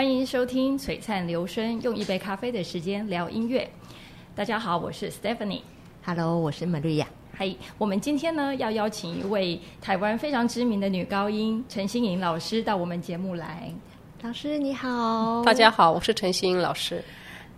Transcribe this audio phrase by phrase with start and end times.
[0.00, 3.70] 欢迎收听《璀璨流声》，用一杯咖啡的时间聊音乐。
[4.34, 5.60] 大家好，我是 Stephanie。
[6.02, 7.04] Hello，我是 Maria。
[7.36, 13.70] 嗨，我们今天呢要邀请一位台湾非常知名的女高音陈心莹老师到我们节目来。
[14.22, 17.04] 老师你好，大家好，我是陈心莹老师。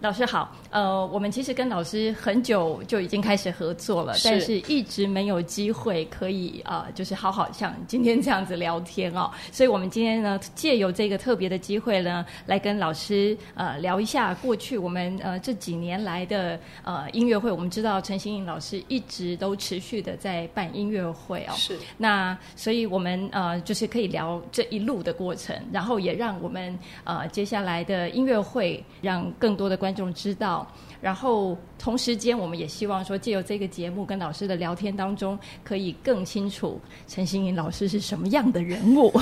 [0.02, 9.30] 老师好，呃，我们其实跟老师很久就已经开始合作了，是但是一直没有机会可以啊、呃，就是好好像今天这样子聊天哦。
[9.52, 17.52] 所以我们今天呢，借由这个特别的机会呢，来跟老师呃聊一下过去我们呃这几年来的呃音乐会。
[17.52, 21.78] 我们知道陈欣颖老师一直都持续的在办音乐会哦，是。
[21.96, 30.66] 那所以我们呃就是可以聊这一路的过程，然后也让我们呃接下来的音乐会让更多的观观众知道，
[31.02, 39.12] 然后同时间，我们也希望说，借由这个节目跟老师的聊天当中，可以更清楚陈心颖老师是什么样的人物。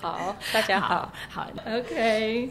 [0.00, 2.48] 好，大家好，好，好，OK。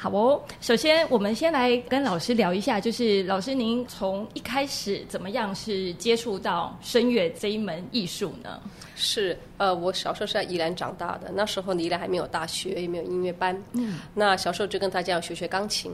[0.00, 8.62] 好哦，首先我们先来跟老师聊一下，就是老师您从一开始怎么样是接触到声乐这一门艺术呢？
[8.94, 15.90] 是，呃，我小时候是在宜兰长大的，那时候宜兰还没有大学，也没有音乐班，嗯，那小时候就跟大家要学学钢琴。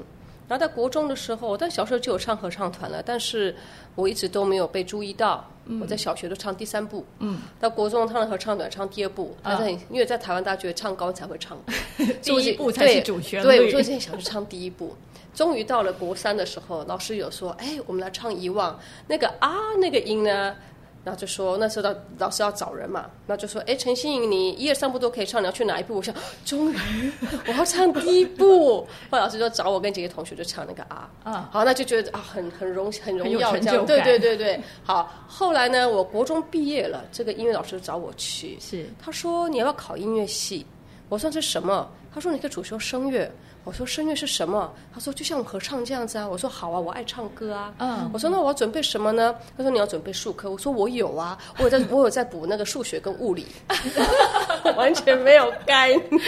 [0.47, 3.57] 然后在国中的时候，但小时候就有唱合唱团了，但是
[3.95, 5.43] 我一直都没有被注意到。
[5.67, 11.59] 嗯、我在小学都唱第三部，嗯，到国中唱了合唱团唱第二部，但是、嗯、因为在台湾大学唱高才会唱，
[12.23, 13.47] 第一部才是主旋律。
[13.47, 14.97] 对，对我就现在想去唱第一部。
[15.35, 20.55] 终于到了国三的时候，老师有说：“哎，我们来唱遗忘那个啊那个音呢。”
[21.05, 25.97] 然后就说那时候老老师要找人嘛，那就说哎，陈欣颖，你一二三部都可以唱，你要去哪一部？
[25.97, 27.13] 我想终于
[27.47, 28.81] 我要唱第一部。
[29.11, 34.59] 后来老师就找我跟几个同学就唱那个啊，啊，好，那就觉得啊很很荣很荣耀这样，对对对对。
[34.83, 40.65] 好，后来呢，我国中毕业了，这个音乐老师找我去，是他说你要不要考音乐系？
[41.11, 41.87] 我说这是什么？
[42.15, 43.31] 他说你可以主修声乐。
[43.65, 44.73] 我说声乐是什么？
[44.93, 46.29] 他说就像合唱这样子啊。
[46.29, 47.75] 我说好啊，我爱唱歌啊。
[47.79, 48.11] 嗯。
[48.13, 49.35] 我说那我要准备什么呢？
[49.57, 50.51] 他说你要准备数科。
[50.51, 53.47] 我说我有啊，我有在， 我有在补那个数学跟物理，
[54.77, 56.23] 完全没有概念。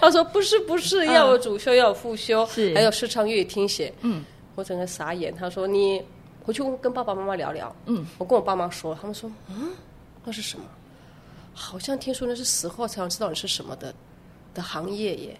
[0.00, 3.92] 他说不是不是，要有主修要有副修，是还有视唱乐听写。
[4.02, 4.24] 嗯。
[4.54, 5.34] 我整个傻眼。
[5.34, 6.02] 他说你
[6.42, 7.74] 回去跟爸爸妈妈聊聊。
[7.86, 8.06] 嗯。
[8.18, 9.70] 我跟我爸妈说，他们说嗯，
[10.24, 10.64] 那是什么？
[11.52, 13.92] 好像听说那是死后才能知道你是什么的
[14.54, 15.36] 的行业耶。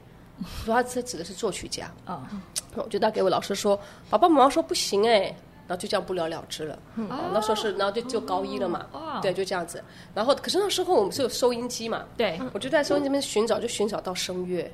[0.64, 1.90] 说他这指的是作曲家。
[2.04, 2.28] 啊，
[2.74, 3.78] 我就打给我老师说，
[4.10, 5.34] 爸爸妈妈说不行哎，
[5.66, 6.78] 然后就这样不了了之了。
[6.96, 8.86] 嗯，那时候是，然后就就高一了嘛，
[9.22, 9.82] 对，就这样子。
[10.14, 14.70] 然后可是那时候我们是有收音机嘛，对，我就在收音机那边寻找，就寻找到声乐，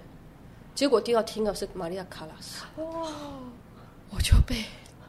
[0.75, 3.09] 结果第二听到是玛利亚卡拉斯，哇，
[4.11, 4.65] 我就被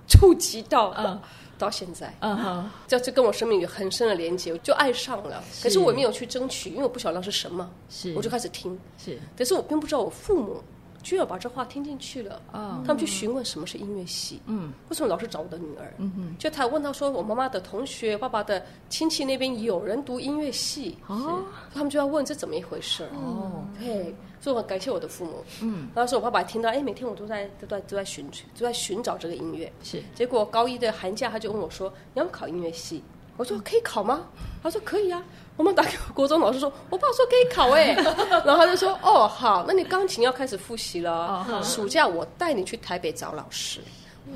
[0.08, 1.22] 触及到了。
[1.64, 5.44] 到现在，嗯哼，这就跟我生命有很深的连接，我就爱上了。
[5.62, 9.18] 可是我没有去争取，因为我不晓得那是什么，是，我就开始听，是。
[9.38, 10.62] 可是我并不知道我父母
[11.04, 15.94] 居然把这话听进去了，啊，他们去询问什么是音乐系，嗯，为什么老是找我的女儿？
[15.98, 21.44] 嗯嗯，就他问他说，我妈妈的同学、爸爸的亲戚那边有人读音乐系，哦，
[21.74, 23.08] 他们就要问这怎么一回事？
[23.14, 24.16] 哦，对。
[24.40, 25.42] 所以我很感谢我的父母。
[25.62, 29.72] 嗯，当时候我爸爸听到，哎，每天我都在都在都在寻都在寻找这个音乐。
[29.82, 33.02] 是，结果高一的寒假，他就问我说：“你要考音乐系？”
[33.38, 34.28] 我说：“可以考吗？”
[34.62, 35.24] 他说：“可以啊。”
[35.56, 37.94] 我们打给我国中老师说：“我爸说可以考哎。
[38.44, 41.62] ”然后他就说：“哦，好，那你钢琴要开始复习了。
[41.64, 43.80] 暑假我带你去台北找老师。”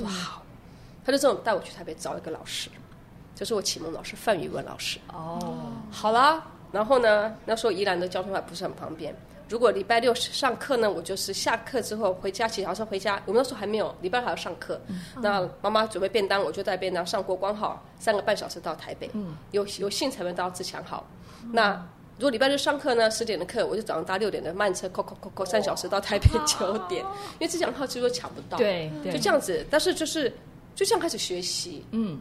[0.04, 0.12] 哇，
[1.04, 2.70] 他就这种带我去台北找一个老师，
[3.34, 5.00] 就是我启蒙老师范宇文老师。
[5.14, 5.40] 哦，
[5.90, 9.16] 好啦，然后呢，那时候宜兰的交通还不是很方便。
[9.50, 13.22] 如果礼拜六上课呢，我就是下课之后回家，骑脚车回家。
[13.26, 14.80] 我们那时候还没有，礼拜还要上课。
[14.88, 19.10] 嗯、那妈妈准备便当，我就带便当上国光号，三个半小时到台北。
[19.14, 21.06] 嗯、有有幸才能到自强号。
[21.44, 21.74] 嗯、那
[22.18, 27.06] 如果礼拜六上课呢，十点的课，我就早上搭六点的慢车，扣扣扣扣三小时到台北九点。
[27.06, 28.58] 哦、因为自强号其实都抢不到。
[28.58, 29.66] 对，对就这样子。
[29.70, 30.30] 但是就是
[30.76, 31.86] 就这样开始学习。
[31.92, 32.20] 嗯。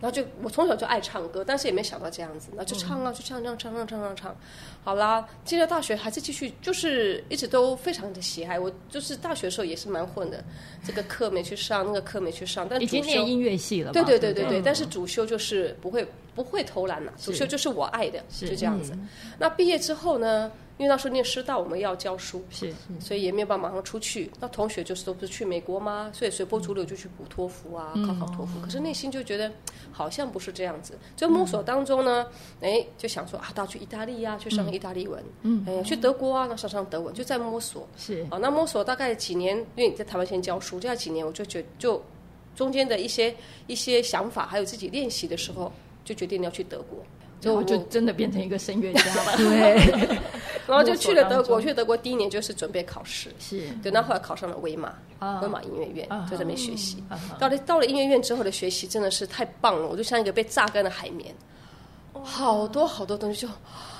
[0.00, 4.36] 然后就我从小就爱唱歌，但是也没想到这样子，那就唱啊，就唱唱唱唱唱唱唱，
[4.84, 8.58] 好啦，进了大学还是继续，就是一直都非常的喜爱。
[8.58, 10.42] 我就是大学的时候也是蛮混的，
[10.84, 13.92] 这个课没去上，那个课没去上，但主修已经念音乐系了。
[13.92, 18.92] 对对对对对，但是主修就是不会不会偷懒了，主修就是我爱的，就这样子。
[19.38, 24.30] 那毕业之后呢，因为那时候念师大，我们要教书，是，所以也没有办法马上出去。
[24.40, 26.08] 那同学就是都不是去美国吗？
[26.14, 28.60] 所以随波逐流就去补托福啊，考考托福。
[28.60, 29.50] 可是内心就觉得
[29.90, 30.96] 好像不是这样子。
[31.16, 32.26] 就摸索当中呢，
[32.60, 37.84] 哎，就想说啊，到去意大利啊，去上意大利文，嗯，哎，去德国啊，那上上德文，就在摸索。
[37.96, 42.00] 是，啊，那摸索大概几年，因为你在台湾先教书，这样几年我就觉就
[42.54, 43.34] 中间的一些
[43.66, 45.72] 一些想法，还有自己练习的时候，
[46.04, 47.00] 就决定要去德国。
[47.40, 50.18] 就我就真的变成一个声乐家了， 对。
[50.68, 53.68] 然后就去了德国，去德国第一年就是准备考试，是。
[53.82, 54.94] 对，那后来考上了威玛，
[55.40, 57.02] 威玛音乐院，就在那边学习。
[57.38, 61.34] 到了到了音乐院之后的学习真的是太棒了，我就像一个被榨干的海绵，
[62.22, 63.48] 好多好多东西就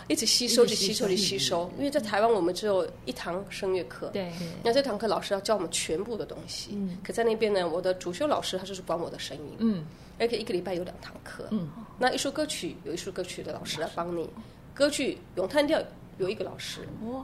[0.09, 1.71] 一直吸收，就吸收，就吸收。
[1.79, 4.31] 因为在台湾我们只有一堂声乐课，对。
[4.63, 9.87] 那这堂课老师要教我们全部的东西，可在那边呢，我的主修老师他就是管我的声音，嗯。
[10.21, 14.29] 而且一个礼拜有两堂课，嗯，那一首歌曲有一首歌曲的老师来帮你，
[14.75, 15.81] 歌剧咏叹调
[16.19, 16.81] 有一个老师，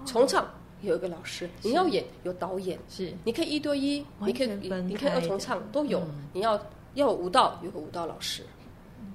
[0.06, 0.48] 重唱
[0.82, 4.46] 有一个老师，你要演有导演，是，你可以一对一，你可以
[4.86, 6.02] 你可以二重唱都有，
[6.32, 6.60] 你要
[6.94, 8.42] 要舞蹈有个舞蹈老师，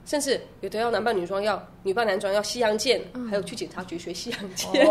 [0.06, 4.70] 甚至有的要男扮女装，要女扮男装，要西洋剑，还有去警察局学西洋剑。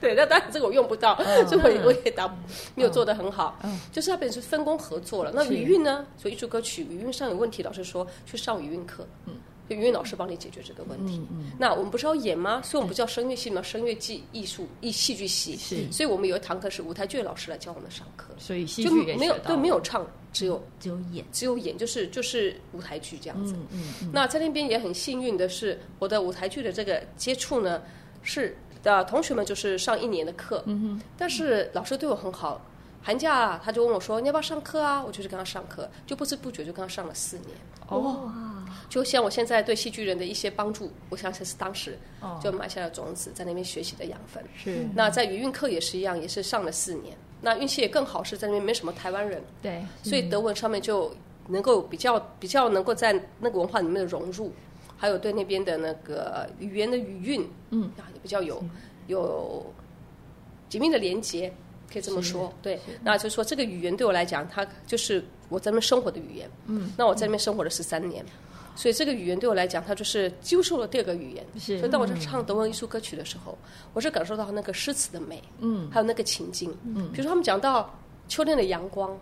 [0.00, 1.14] 对，那当然这个我用不到，
[1.46, 2.26] 所以我我也答
[2.74, 3.58] 没有做的很好。
[3.92, 5.30] 就是它本身是分工合作了。
[5.34, 6.06] 那语韵呢？
[6.16, 9.06] 所以艺术歌曲语韵上有问题，老师说去上语韵课，
[9.70, 11.26] 嗯，语韵老师帮你解决这个问题。
[11.30, 12.60] 嗯那我们不是要演吗？
[12.62, 13.62] 所以我们不叫声乐系吗？
[13.62, 15.56] 声乐系艺术艺戏剧系。
[15.56, 15.90] 是。
[15.92, 18.34] 所以我们有一堂课是舞台剧的老师来教我们上课。
[18.38, 23.54] 所以戏剧就没有对没有唱，只有只有演，只有演，就是就是舞台剧这样子。
[23.70, 24.10] 嗯嗯。
[24.12, 27.82] 那在那边也很幸运的是，我的舞台剧的这个接触呢
[28.22, 28.56] 是。
[28.82, 32.58] 的同学们就是上一年的课，嗯哼，但是老师对我很好，
[33.02, 37.48] 寒假他就问我说：“你要不要上课啊？”我就去跟他上课，就不知不觉就跟他上了四年。
[37.88, 38.32] 哦，
[38.88, 41.98] 就像我现在对戏剧人的一些帮助，我相信是当时
[42.42, 44.42] 就埋下了种子，在那边学习的养分。
[44.56, 47.16] 是，那在语韵课也是一样，也是上了四年。
[47.40, 51.14] 那运气也更好，是在那边没什么台湾人，对，所以德文上面就
[51.48, 54.52] 能够比较比较能够在那个文化里面的融入。
[54.96, 58.62] 还有对那边的那个语言的语韵，嗯，啊，也比较有
[59.06, 59.64] 有
[60.68, 61.50] 紧密的连接，
[61.90, 62.52] 可以这么说。
[62.60, 66.50] 对，那就是说这个语言对我来讲，它就是我在那边生活的语言。
[66.66, 68.22] 嗯，那我在那边生活了十三年，
[68.74, 71.44] 所以这个语言对我来讲，它就是接受了第二个语言。
[71.58, 73.56] 是，所以当我在唱德文艺术歌曲的时候，
[73.92, 76.76] 我是感受到那个诗词的美，嗯，还有那个情境。
[76.84, 79.18] 嗯，比如说他们讲到秋天的阳光。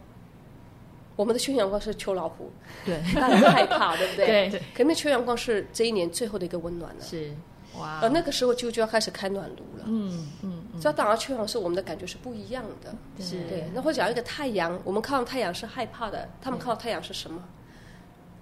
[1.17, 2.49] 我们的秋阳光是秋老虎，
[2.85, 4.49] 对，大家害怕，对不对？
[4.51, 4.63] 对。
[4.73, 7.03] 可是秋阳光是这一年最后的一个温暖了。
[7.05, 7.35] 是，
[7.77, 7.99] 哇。
[8.01, 9.85] 而那个时候就就要开始开暖炉了。
[9.87, 10.63] 嗯嗯。
[10.81, 12.95] 所以当然秋阳是我们的感觉是不一样的。
[13.21, 13.41] 是。
[13.49, 13.69] 对。
[13.75, 17.43] 那或者讲一个太阳，我们看到太阳是害怕的，他们看到太阳是什么？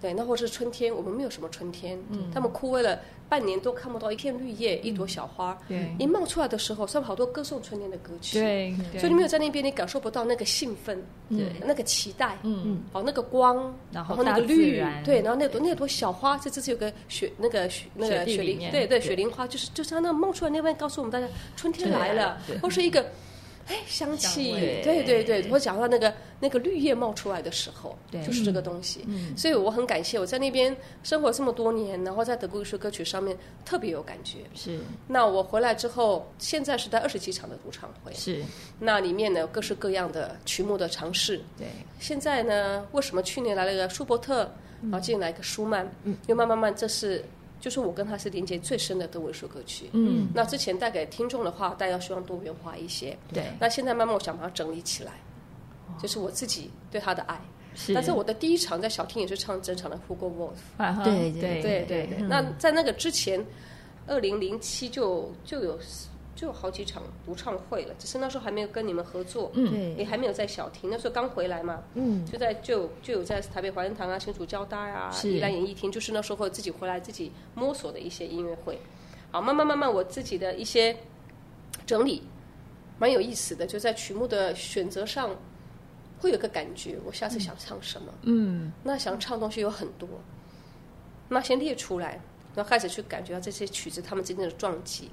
[0.01, 0.13] 对。
[0.15, 1.99] 那或者是春天，我们没有什么春天。
[2.11, 2.31] 嗯。
[2.33, 2.99] 他们枯萎了。
[3.29, 5.59] 半年都看不到一片绿叶，一朵小花。
[5.67, 8.39] 对，一冒出来的时候，上面好多歌颂春天的歌曲。
[8.39, 21.27] 对，所以你没有在那边，你感受不到那个兴奋，对，那个期待，嗯，哦，那个光，然后那个绿，对，然后那朵那朵小花，这这是有个雪，那个雪那个雪铃，对对，雪铃花，就是就是它那冒出来那边，告诉我们大家
[21.57, 23.05] 春天来了，或是一个。
[23.67, 24.53] 哎，香气，
[24.85, 29.05] 对对对，我讲到那个那个绿叶冒出来的时候，就是这个东西。
[29.37, 34.39] 所以我很感谢我在那边生活这么多年，然后在德国艺术歌曲上面特别有感觉。
[34.55, 34.79] 是。
[35.09, 38.13] 那我回来之后，现在是在二十几场的独唱会。
[38.15, 38.41] 是。
[38.79, 41.39] 那里面呢，各式各样的曲目的尝试。
[41.59, 41.67] 对。
[41.99, 44.49] 现在呢，为什么去年来了一个舒伯特，
[44.83, 45.91] 然后进来一个舒曼？
[46.05, 46.17] 嗯。
[46.29, 47.25] 又慢慢慢，这是。
[47.61, 49.89] 就是我跟他是连接最深的德文艺术歌曲。
[49.93, 53.17] 嗯，那之前带给听众的话，大家希望多元化一些。
[53.33, 53.45] 对。
[53.59, 55.13] 那现在慢慢我想把它整理起来，
[56.01, 57.41] 就是我自己对他的爱。
[57.75, 57.95] 是。
[57.95, 60.51] 但是我的第一场在小厅也是唱整场的《Hugo Wolf》。
[61.05, 62.19] 对对对对对。
[62.29, 63.45] 那在那个之前，
[64.07, 65.79] 二零零七就就有。
[66.37, 78.79] 就有好几场独唱会了，只是那时候还没有跟你们合作，嗯，也还没有在小厅，那时候刚回来嘛，嗯，就在就就有在台北怀恩堂啊、新竹交大啊、宜兰演艺厅，就是那时候自己回来自己摸索的一些音乐会，
[79.31, 80.95] 好，慢慢慢慢我自己的一些
[81.87, 82.23] 整理，
[82.99, 85.35] 蛮有意思的，就在曲目的选择上
[86.21, 90.07] 会有个感觉，我下次想唱什么，嗯，那想唱的东西有很多，
[91.31, 92.21] 那先列出来，
[92.55, 95.11] 然后开始去感觉到这些曲子他们之间的撞击。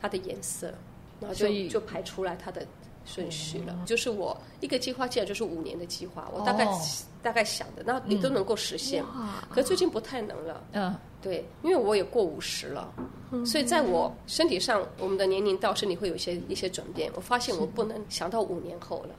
[0.00, 0.72] 它的颜色，
[1.20, 2.66] 然后就就排出来它的
[3.04, 3.74] 顺序了。
[3.78, 6.80] 嗯、就是我一个计划，既然就是五年的计划，我大概、哦、
[7.22, 9.04] 大概想的，那你都能够实现。
[9.16, 10.62] 嗯、可是最近不太能了。
[10.72, 12.92] 嗯，对，因为我也过五十了，
[13.32, 17.10] 嗯、所以在我身体上，我们的年龄到身体会有一些一些转变。
[17.14, 19.14] 我发现我不能想到五年后了。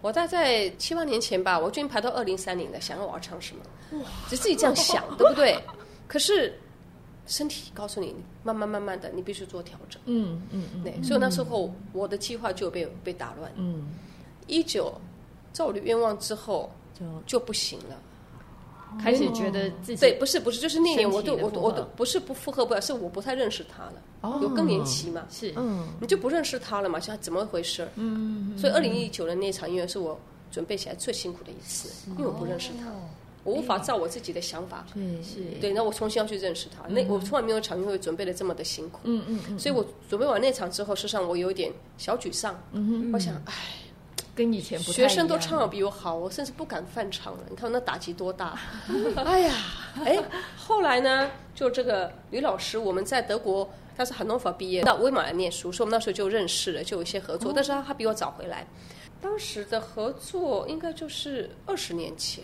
[0.00, 5.58] 我大概七八年前吧，我决定排到二零三零了，想要我要唱什么，哇，就自己这样想，对不对？
[6.06, 6.58] 可是。
[7.26, 10.00] 身体告诉你，慢慢慢慢的，你必须做调整。
[10.04, 10.82] 嗯嗯嗯。
[10.82, 13.50] 对，所以那时候我的计划就被被打乱。
[13.56, 13.88] 嗯。
[14.46, 14.92] 一九
[15.52, 17.96] 照我的愿望之后，就就不行了，
[19.02, 23.94] 开始觉得自己对，不是不是，就是那年我都我我都不是不负荷不了，是我不太认识他了。
[24.20, 24.38] 哦。
[24.42, 25.26] 有更年期嘛？
[25.30, 25.52] 是。
[25.56, 25.88] 嗯。
[26.00, 27.00] 你就不认识他了嘛？
[27.00, 27.88] 现在怎么回事？
[27.94, 28.56] 嗯。
[28.58, 30.18] 所以二零一九的那场音乐是我
[30.50, 32.92] 准备起来最辛苦的一次，因为我不认识他。
[33.44, 36.88] 我无法照我自己的想法，对，是，对，那我重新要去认识他。
[36.88, 39.58] 那我从来没有场音乐准备的这么的辛苦，嗯嗯嗯。
[39.58, 43.52] 所以我准备完那场之后，事实际上我有一点小沮丧，嗯，我想，哎，
[44.34, 47.40] 跟以前不学生都唱的比我好，我甚至不敢翻唱了。
[47.50, 48.58] 你看我那打击多大！
[49.24, 49.54] 哎呀，
[50.04, 50.18] 哎，
[50.56, 57.52] 后来呢，就这个吕老师，我们在德国，他是汉诺法毕业，到威马来念书，所以我们那时候就认识了，就有一些合作。
[57.54, 58.66] 但是他他比我早回来，
[59.20, 62.42] 当时的合作应该就是二十年前。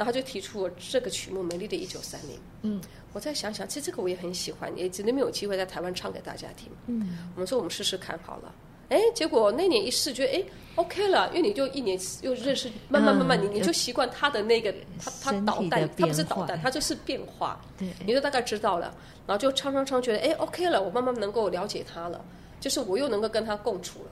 [0.00, 2.34] 然后他就提出了这个曲目《美丽的一九三零》。
[2.62, 2.80] 嗯，
[3.12, 6.72] 我再想想，其实这个我也很喜欢，也真的没有机会在台湾唱给大家听。
[6.86, 8.54] 嗯，我们说我们试试看好了。
[8.88, 10.42] 哎，结果那年一试，觉得哎
[10.76, 17.60] ，OK 了，因为你就一年又认识，慢慢慢慢，你你就习惯他的那个，他他导弹，他不是导弹，他就是变化。
[17.76, 18.86] 对，你就大概知道了，
[19.26, 22.24] 然后就唱唱唱，觉得哎，OK 了，我慢慢能够了解他了，
[22.58, 24.10] 就是我又能够跟他共处了。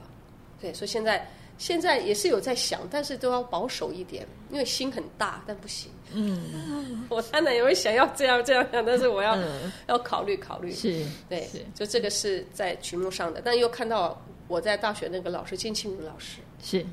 [0.61, 1.27] 对，所以现在。
[1.59, 5.91] 现在也是有在想，但是都要保守一点，因为心很大，但不行。
[6.13, 10.71] 嗯， 我当然也会想要这样这样想，但是我要、嗯、要考虑考虑。
[10.71, 16.83] 是，对，是就这个是在曲目上的，但又看到我在大学那个老师金庆茹老师，是，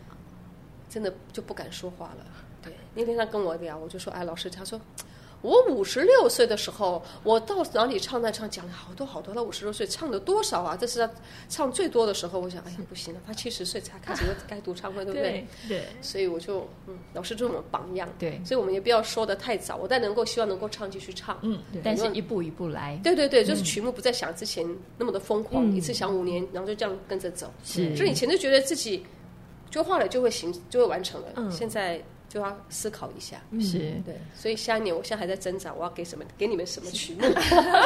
[0.90, 2.26] 真的就不敢说话了。
[2.60, 4.78] 对，那天他跟我聊，我就说，哎，老师，他说。
[5.42, 9.34] 我五十六岁的时候，我到哪里唱那唱，讲了好多好多。
[9.34, 10.76] 到五十六岁唱了多少啊？
[10.76, 11.12] 这是他
[11.48, 12.40] 唱最多的时候。
[12.40, 15.46] 我想，哎呀，不行了，他七十岁才开始该独唱会，对不对？
[15.68, 15.82] 对。
[16.00, 18.08] 所以我就，嗯，老师做我们榜样。
[18.18, 18.40] 对。
[18.44, 21.38] 所以我们也不要说的太早，我但能够希望能够唱继续唱。
[21.42, 21.62] 嗯。
[21.84, 22.98] 但是一步一步来。
[23.04, 24.66] 对对对，就是曲目不再想之前
[24.98, 27.52] 那么的疯狂，一次想五年，然后就这样跟着走。
[27.62, 27.94] 是。
[27.94, 29.04] 就以前就觉得自己
[29.70, 31.28] 就画了就会行，就会完成了。
[31.36, 31.52] 嗯。
[31.52, 32.02] 现在。
[32.36, 33.78] 就要思考一下，是。
[34.04, 37.22] 对，所以下一年我现在还在挣扎，我要给什么，给你们什么曲目？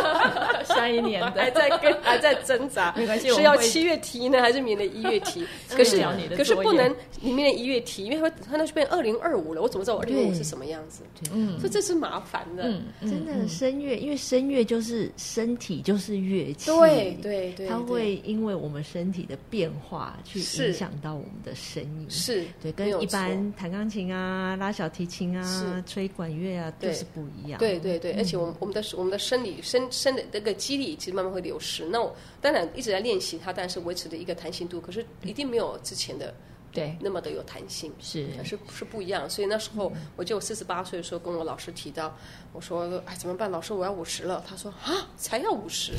[0.66, 1.40] 下一年的。
[1.40, 5.46] 还在跟还在挣扎， 没关系，是要七月提呢，还是明年一月提？
[5.70, 6.04] 可是
[6.36, 6.92] 可是不能
[7.22, 11.04] 里面的一月提，因为它那就变二零二五了，我怎么知道我二零二五是什么样子？
[11.32, 12.64] 嗯，所以这是麻烦的，
[13.02, 24.39] 真的声乐，因为声乐就是身体就是乐器，对对对，它会因为我们身体的变化去影响到我们的声音，是对，跟一般弹钢琴啊。
[24.40, 27.58] 啊，拉小提琴啊，是吹管乐啊，都是不一样。
[27.58, 31.84] 对对对，而且我们我们的我们的生理生生的那个肌力其实慢慢会流失。
[31.86, 36.32] 那我当然一直在练习它，但是维持的一个弹性度，可是一定没有之前的
[36.72, 37.92] 对那么的有弹性。
[38.00, 39.28] 是是是不一样。
[39.28, 42.16] 所以那时候我就四十八岁的时候跟我老师提到，
[42.52, 43.50] 我说哎怎么办？
[43.50, 44.42] 老师我要五十了。
[44.48, 45.92] 他说啊才要五十。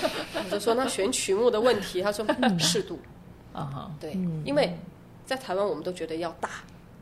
[0.44, 2.26] 我就说那选曲目的问题，他说
[2.58, 2.98] 适度。
[3.52, 4.12] 啊哈，对，
[4.44, 4.76] 因为
[5.24, 6.50] 在台湾我们都觉得要大。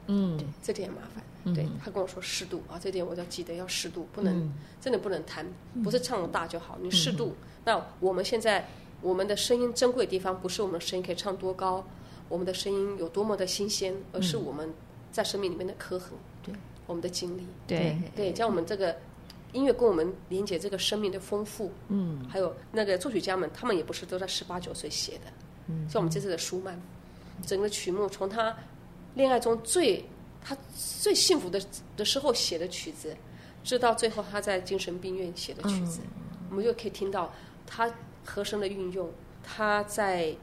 [0.06, 1.23] 嗯，对，这点麻烦。
[1.46, 5.46] 嗯、对，他跟我说适度啊，这点我要记得要适度，不能、嗯、真的不能贪，
[5.82, 7.34] 不是唱的大就好，你适度。
[7.42, 8.66] 嗯、那我们现在
[9.02, 11.87] 我们的声音珍贵的地方，不是我们的声音可以唱多高，
[12.30, 14.73] 我们的声音有多么的新鲜，而是我们
[15.12, 16.54] 在生命里面的刻痕，对，
[16.87, 17.94] 我们的经历，对。
[18.16, 18.96] 对，将我们这个
[19.52, 25.25] 音乐跟我们连接这个生命的丰富，嗯，还有那个作曲家们，他们也不是都在十八九岁写的，
[25.66, 26.80] 嗯，像我们这次的舒曼，
[27.44, 28.56] 整个曲目从他。
[29.14, 30.04] 恋爱中最
[30.42, 31.61] 他最幸福的
[31.97, 33.16] 的时候写的曲子，
[33.62, 37.33] 直到最后他在精神病院写的曲子，嗯、我们就可以听到
[37.66, 37.90] 他
[38.25, 39.11] 和声的运用，
[39.42, 40.35] 他在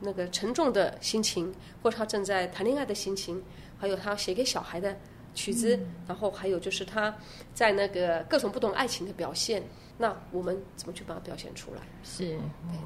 [0.00, 1.52] 那个沉重的心情，
[1.82, 3.42] 或者他正在谈恋爱的心情，
[3.78, 4.96] 还有他写给小孩的
[5.34, 7.14] 曲子，嗯、然后还有就是他
[7.52, 9.62] 在那个各种不同爱情的表现。
[9.98, 11.82] 那我们怎么去把它表现出来？
[12.02, 12.38] 是对，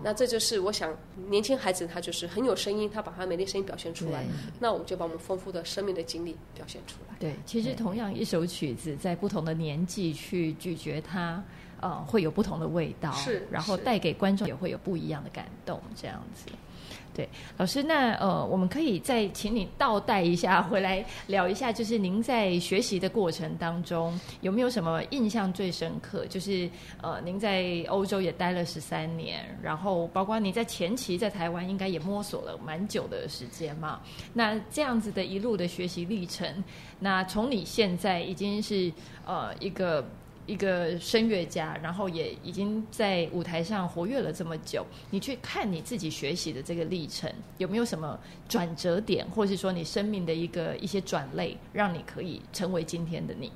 [0.02, 0.94] 那这就是我想，
[1.28, 4.26] 年轻孩子他就是很有声音，他把他美丽声音表现出来。
[4.60, 7.16] 那我们就把我们丰富的生命的经历表现出来。
[7.18, 11.42] 对，其实同样一首曲子，在不同的年纪去咀嚼它，
[11.86, 13.12] 呃，会有不同的味道。
[13.12, 16.46] 是，然后带给观众也会有不一样的感动，这样子。
[17.14, 17.26] 对，
[17.56, 26.26] 老师，那呃，我们可以再请你倒带一下，回来聊一下，就是您在学习的过程当中有没有什么印象最深刻？
[26.26, 26.68] 就是
[27.00, 34.00] 呃，您在欧洲也待了十三年，然后包括你在前期在台湾应该也摸索了蛮久的时间嘛。
[34.34, 36.62] 那这样子的一路的学习历程，
[36.98, 38.92] 那从你现在已经是
[39.24, 40.04] 呃一个。
[40.46, 53.50] 一个声乐家，然后也已经在舞台上活跃了这么久，你去看你自己学习的这个历程，有没有什么转折点，或是说你生命的一个一些转类，让你可以成为今天的你？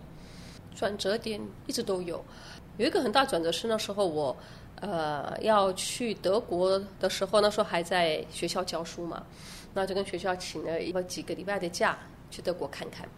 [0.75, 2.25] 转折点一直都有，
[2.77, 4.37] 有一个很大转折是那时候我，
[4.77, 9.25] 呃，要去德国的时候，那时候还在学校教书嘛，
[9.75, 11.99] 那就跟学校请了一个几个礼拜的假
[12.31, 13.09] 去德国看看。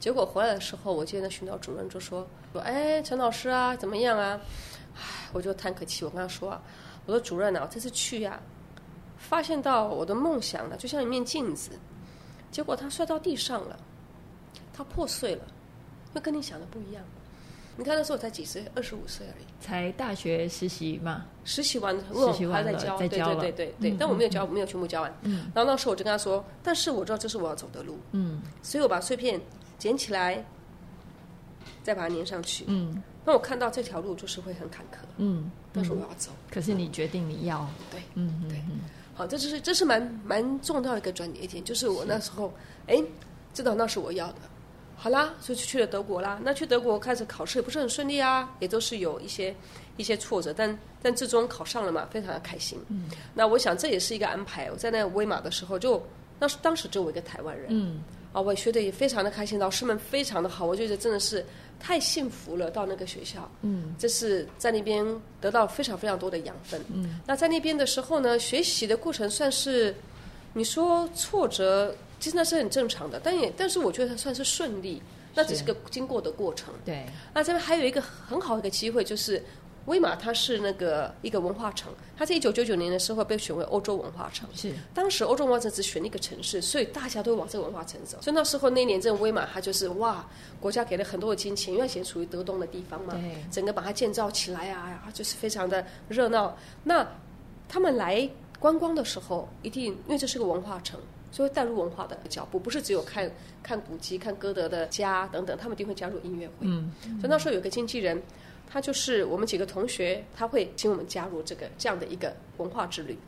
[0.00, 4.40] 结果回来的时候，我见到那训导主任就说说，哎，陈老师啊，怎么样啊？
[4.94, 6.62] 唉，我就叹口气，我跟他说啊，
[7.06, 8.40] 我说主任啊，我这次去呀、啊，
[9.18, 11.70] 发现到我的梦想呢，就像一面镜子，
[12.50, 13.78] 结果它摔到地上了。
[14.76, 15.44] 它破碎了，
[16.12, 17.04] 会跟你想的不一样。
[17.76, 19.44] 你看那时候我才几岁，二十五岁而已。
[19.60, 23.96] 才大学实习嘛，实习完，实习完还在教，在教对对对对对。
[23.98, 25.12] 但我没有教，没有全部教完。
[25.22, 25.50] 嗯。
[25.54, 28.40] 然后那时候我就跟他说：“但是我知道这是我要走的路。”嗯。
[28.62, 29.40] 所以我把碎片
[29.78, 30.44] 捡起来，
[31.82, 32.64] 再把它粘上去。
[32.68, 33.02] 嗯。
[33.24, 34.98] 那我看到这条路就是会很坎坷。
[35.16, 35.50] 嗯。
[35.72, 36.30] 但是我要走。
[36.50, 37.68] 可是你决定你要。
[37.90, 38.00] 对。
[38.14, 38.62] 嗯对。
[39.16, 42.52] 好，这就是这是蛮蛮重要一个转捩点，就是我那时候
[42.86, 43.02] 哎，
[43.52, 44.38] 知道那是我要的。
[44.96, 46.40] 好啦，所以就去了德国啦。
[46.42, 49.54] 那去德国开始考试也不是很顺利啊，也都是有一些
[49.96, 52.78] 一些挫折，但但最终考上了嘛，非常的开心。
[52.88, 54.70] 嗯，那我想这也是一个安排。
[54.70, 56.06] 我在那个威马的时候就，就
[56.38, 57.66] 当时当时只有我一个台湾人。
[57.68, 61.44] 嗯，啊，我也学的也非常的开心，老师们非常的好，我觉得真的是
[61.78, 62.70] 太幸福了。
[62.70, 65.04] 到那个学校，嗯，这是在那边
[65.40, 66.80] 得到非常非常多的养分。
[66.90, 69.94] 嗯，那在那边的时候呢，学习的过程算是
[70.54, 71.94] 你说挫折。
[72.24, 75.02] 其实那是很正常的，但也但是我觉得它算是顺利，
[75.34, 76.72] 那只是个经过的过程。
[76.82, 77.04] 对。
[77.34, 79.44] 那这边还有一个很好的一个机会，就是
[79.84, 84.48] 威马它是那个一个文化城，它在一九九九年的时候被选为欧洲文化城。
[84.54, 84.72] 是。
[84.94, 88.16] 当时欧洲文化城只选一个城市，所以大家都往这个文化城走。
[88.22, 90.26] 所以那时候那年，这个威马它就是哇，
[90.58, 93.36] 国家给了很多的金钱，因为以前属于德东的地方嘛，对。
[93.50, 96.56] 整个把它建造起来啊，就是非常的热闹。
[96.84, 97.06] 那
[97.68, 98.26] 他们来
[98.58, 100.98] 观光的时候，一定因为这是个文化城。
[101.34, 103.28] 所以带入文化的脚步，不是只有看
[103.60, 106.54] 看古籍、看歌德的家等等，他们一定会加入音乐会。
[106.60, 108.22] 嗯，所以那时候有个经纪人，
[108.70, 113.18] 他就是我们几个同学，他会请我们加入这个这样的一个文化之旅。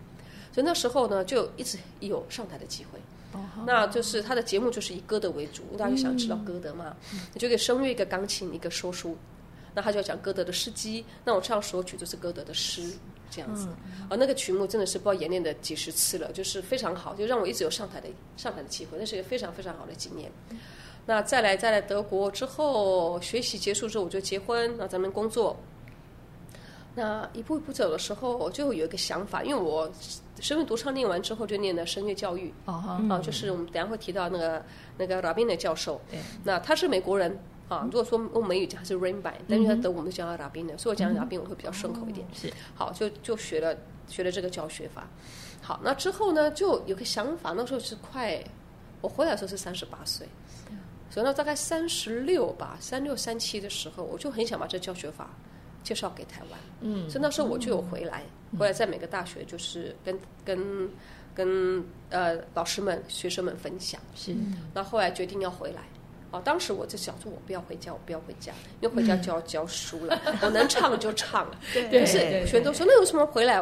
[0.52, 3.00] 所以那时候呢，就一直有上台的机会。
[3.32, 9.16] 哦，那就是他的节目就是以歌德为主，大家就想知道歌德嘛，你、嗯、就给声乐一个钢琴一个说书，
[9.74, 12.92] 那他就要讲歌德的事迹，那我唱首曲就是歌德的诗。
[13.30, 13.68] 这样子，
[14.08, 20.30] 而那个曲目真的是不知道演练了几十次了，就是非常好，就让我一直有上台的上台的机会，那是一个非常非常好的经验。
[21.04, 25.56] 那再来再来德国之后，学习结束之后我就结婚，那咱们工作。
[26.94, 29.90] 那一步一步走的时候，我就有一个想法，因为我
[30.40, 34.64] 声乐独唱念完之后就念了声乐教育，啊、嗯，就是我们等下会提到那个
[34.96, 36.00] 那个 Rabiner 教授，
[36.42, 37.38] 那他是美国人。
[37.68, 42.26] 啊，如果说用美语讲，是 Reinbein，但是他德文我们就讲 Rabiner 的，所以我讲 Rabiner 我会比较顺口一点。
[42.32, 43.76] 是，好，就就学了
[44.06, 45.08] 学了这个教学法。
[45.60, 48.40] 好，那之后呢，就有个想法，那时候是快，
[49.00, 50.24] 我回来的时候是三十八岁，
[51.10, 55.28] 所以呢，大概三十六吧，三六三七的时候，我就很想把这教学法
[55.82, 56.60] 介绍给台湾。
[56.82, 58.22] 嗯，所以那时候我就有回来，
[58.56, 60.88] 回来在每个大学就是跟跟
[61.34, 64.00] 跟呃老师们、学生们分享。
[64.14, 64.36] 是，
[64.72, 65.82] 那后来决定要回来。
[66.36, 70.20] 哦，当时我就想说，我不要回家，我不要回家，因为回家就要教书了。
[70.24, 73.60] 嗯、我能唱就唱了，对，可是全都说那有什么回来？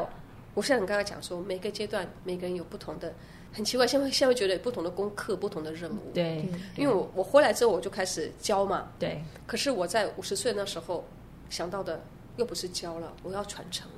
[0.54, 3.12] 我现在你刚才讲说，每个阶段每个人有不同的，
[3.52, 6.12] 很奇怪，现在现在会觉得有不同的功课，不同的任务。
[6.12, 8.88] 对，因为我我回来之后我就开始教嘛。
[8.98, 9.22] 对。
[9.46, 11.04] 可是我在五十岁那时候
[11.50, 12.00] 想到的
[12.36, 13.88] 又不是教了，我要传承。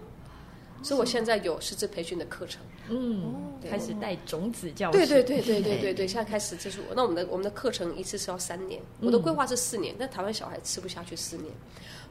[0.83, 3.35] 所以我现在有师资培训的课程，嗯，
[3.69, 6.95] 开始带种子教育，对对对对对对对，现在开始就是我。
[6.95, 11.53] 那我们的我们的课程一次是要三年，我的规划是四年，但台湾小孩吃不下去四年，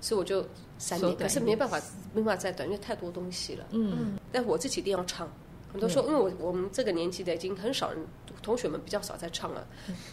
[0.02, 0.46] 所以我就
[0.78, 1.82] 三年，可是没办法
[2.14, 4.18] 没办法再短，因为太多东西了，嗯。
[4.32, 5.30] 但我自己一定要唱，
[5.72, 8.06] 很多时候因为我我们这个年纪的已经很少人，
[8.42, 9.66] 同学们比较少在唱了，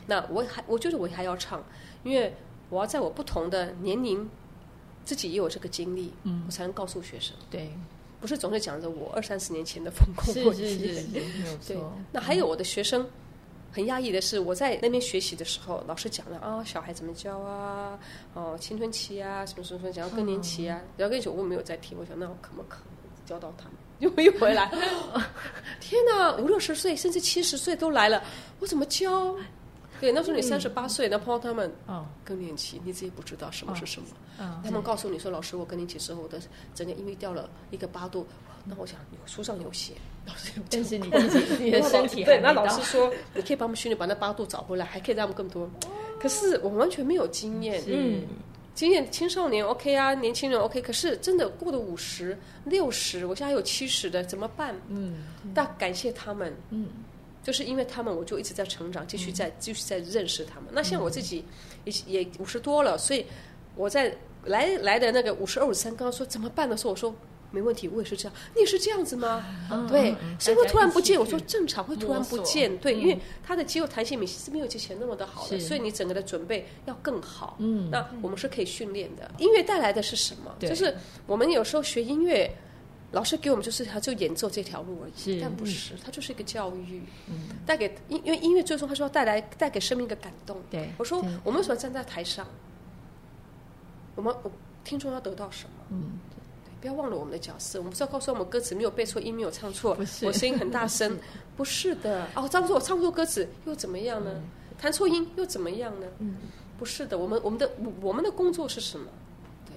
[0.06, 1.64] 那我还我觉得我还要唱，
[2.04, 2.34] 因为
[2.70, 4.28] 我要在我不同的年龄，
[5.04, 7.72] 自己也有这个经历，嗯，我才能告诉学生，对。
[8.22, 11.04] 不是总是讲着我二三十年前的丰功伟绩，
[11.66, 11.76] 对。
[12.12, 13.04] 那还有我的学生，
[13.72, 17.98] 很压抑的是，我在那边学习的时候，老师讲了啊，小孩怎么教啊，
[18.34, 23.72] 哦，青春期啊，什么什么什么，讲到更年期啊，然后跟你说我没有在听，我想那我可不可能教到他们？
[23.98, 24.70] 又没有回来，
[25.80, 28.22] 天哪，五六十岁甚至七十岁都来了，
[28.60, 29.34] 我怎么教？
[30.02, 31.72] 对，那时候你三十八岁，那碰到他们
[32.24, 34.08] 更年期，你自己不知道什么是什么。
[34.64, 36.40] 他们告诉你说：“老师，我更年期时候，我的
[36.74, 38.26] 整个音域掉了一个八度。”
[38.66, 39.92] 那我想，书上有写，
[40.26, 40.62] 老师有。
[40.68, 45.70] 但是你自己你的 身体对，那老师说，你可以帮我们训练，把那八度找回来，还可以让我们更多。
[46.20, 48.22] 可是我们完全没有经验，嗯，
[48.74, 54.74] 经验青少年 OK 啊，年轻人 OK，可是真的过了五十、六十，我现在还有七十的，怎么办？
[54.88, 56.88] 嗯，但感谢他们，嗯。
[57.42, 60.68] 就是因为他们，我就一直在成长，继续在继续在认识他们。
[60.72, 61.44] 那像我自己
[61.84, 63.26] 也也五十多了，所以
[63.74, 67.12] 我在来来的那个五十二五三，刚刚说怎么办的时候，我说
[67.50, 68.36] 没问题，我也是这样。
[68.54, 69.44] 你也是这样子吗？
[69.70, 71.18] 嗯、对，是会突然不见。
[71.18, 77.56] 我说正常会突然不见，对，因为它的肌肉弹性比是没有之前那么的好的，所以你整个的准备要更好。
[77.58, 79.30] 嗯，那我们是可以训练的。
[79.38, 80.54] 音乐带来的是什么？
[80.60, 80.94] 就是
[81.26, 82.48] 我们有时候学音乐。
[83.12, 87.02] 老师给我们就是他就演奏这条路而已，但不是，他就是一个教育，
[87.66, 90.56] 带给因，因为音乐最终他说要带来带给生命一个感动。
[90.70, 92.46] 对，我说我们为什么站在台上？
[94.14, 94.34] 我们
[94.82, 95.84] 听众要得到什么？
[95.90, 97.78] 嗯，对，不要忘了我们的角色。
[97.78, 101.18] 我们不是要告诉我们歌词没有背错，音没有唱错，我声音很大声，
[101.54, 102.26] 不是的。
[102.34, 104.42] 哦，这样说我唱错歌词又怎么样呢？
[104.78, 106.06] 弹错音又怎么样呢？
[106.18, 106.36] 嗯，
[106.78, 107.18] 不是的。
[107.18, 107.70] 我们我们的
[108.00, 109.06] 我们的工作是什么？
[109.66, 109.76] 对，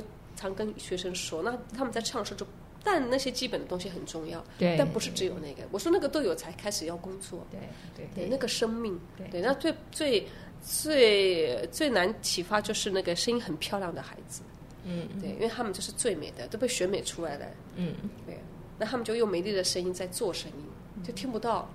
[0.00, 0.02] 就。
[0.38, 2.46] 常跟学生说，那他们在唱的时候就，
[2.84, 5.64] 但那些基本的东西很重要，对，但不是只有那个。
[5.72, 7.58] 我说那个都有才开始要工作，对
[7.96, 10.24] 对对，对，那个生命，对，对，那最最
[10.62, 14.42] 最最难启发就是那个声音很漂亮的孩子，
[14.84, 18.38] 嗯，对，因为他们就是最美的，都被选美出来的，嗯，对，
[18.78, 21.68] 那他们就用美丽的声音在做声音，就听不到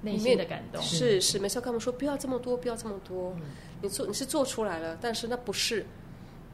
[0.00, 3.36] 内心的感动，是是，没事，跟他们说不要这么多，不要这么多，
[3.82, 5.84] 你做你是做出来了，但是那不是。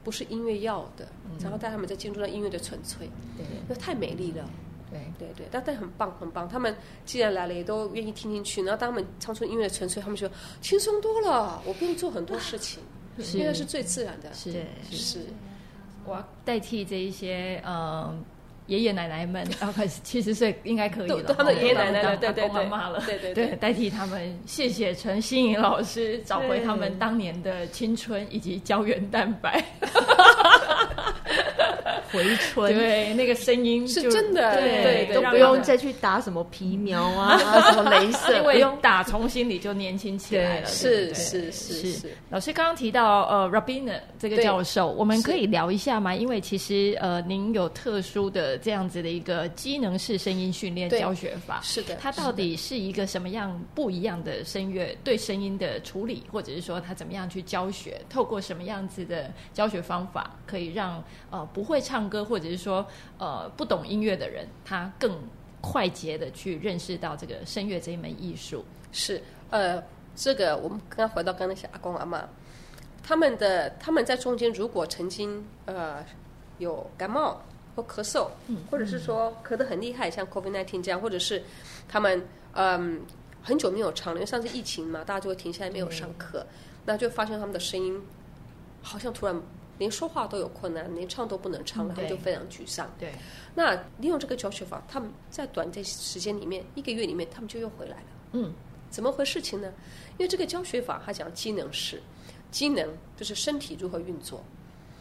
[0.04, 1.06] 不是音乐要的，
[1.40, 4.48] 然后带他们再进入到音乐的纯粹，对，那太美丽了，
[4.90, 5.00] 对。
[5.18, 8.62] 对对，但但很棒很棒，他们既然来了，也都愿意听进去。
[8.62, 10.28] 然后当他们唱出音乐的纯粹，他们就
[10.60, 12.82] 轻松多了，我不用做很多事情，
[13.34, 14.52] 因为是最自然的，是。
[14.90, 15.20] 是，
[16.04, 18.14] 我要代替这一些呃。
[18.66, 21.34] 爷爷奶奶们， 大概七十岁应该可以了。
[21.34, 29.62] 他们爷爷奶奶对，对对对，对对对，代替他们，谢谢陈欣颖老师，找回他们当年的青春以及胶原蛋白。
[32.12, 37.38] 回春，对那个声音是真的，对，都不用再去打什么皮苗啊，
[37.72, 40.66] 什么镭射，因为用打从心里就年轻起来了。
[40.66, 42.10] 是是是是。
[42.28, 46.14] 老师刚刚提到呃，Rabina 这个教授，我们可以聊一下吗？
[46.14, 51.96] 因为其实呃，您有特殊的这样子的一个机能式声音训练教学法，是的。
[51.96, 57.98] 它到底是一个什么样不一样的声乐对声音的处理，或者是说它怎么样去教学？
[58.10, 62.01] 透过什么样子的教学方法，可以让呃不会唱。
[62.02, 62.84] 唱歌，或者是说，
[63.18, 65.16] 呃，不懂音乐的人，他更
[65.60, 68.64] 快捷的去认识到这个声乐这一门艺术。
[68.90, 69.80] 是，呃，
[70.16, 72.28] 这个我们刚刚回到刚才那些阿公阿妈，
[73.04, 76.04] 他们的他们在中间如果曾经呃
[76.58, 77.40] 有感冒
[77.76, 81.40] 或咳嗽，嗯，或者是说咳得很厉害，像 COVID-19 这样，或者是
[81.88, 82.18] 他们
[82.54, 83.00] 嗯、呃、
[83.44, 86.46] 很久没有唱了，因为上次疫情嘛，大家就会停下来没有上课，嗯、
[86.86, 88.02] 那就发现他们的声音
[88.82, 89.40] 好像突然。
[89.82, 92.88] 连说话都有困难，连唱都不能唱然后就非常沮丧。
[93.00, 93.12] 对，
[93.52, 98.06] 那利用这个教学法，他们在短的时间里面，一个月里面，他们就又回来了。
[98.30, 98.54] 嗯，
[98.90, 99.72] 怎么回事情呢？
[100.18, 102.00] 因为这个教学法，它讲机能式，
[102.52, 104.44] 机能就是身体如何运作，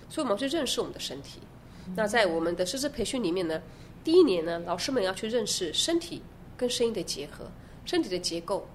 [0.10, 1.40] 所以我们去认识我们的身体。
[1.86, 3.62] 嗯、那在我们的师资培训里面呢，
[4.04, 6.24] 第一年呢，老师们要去认识身体
[6.58, 7.46] 跟声音的结合，
[7.86, 8.68] 身体的结构，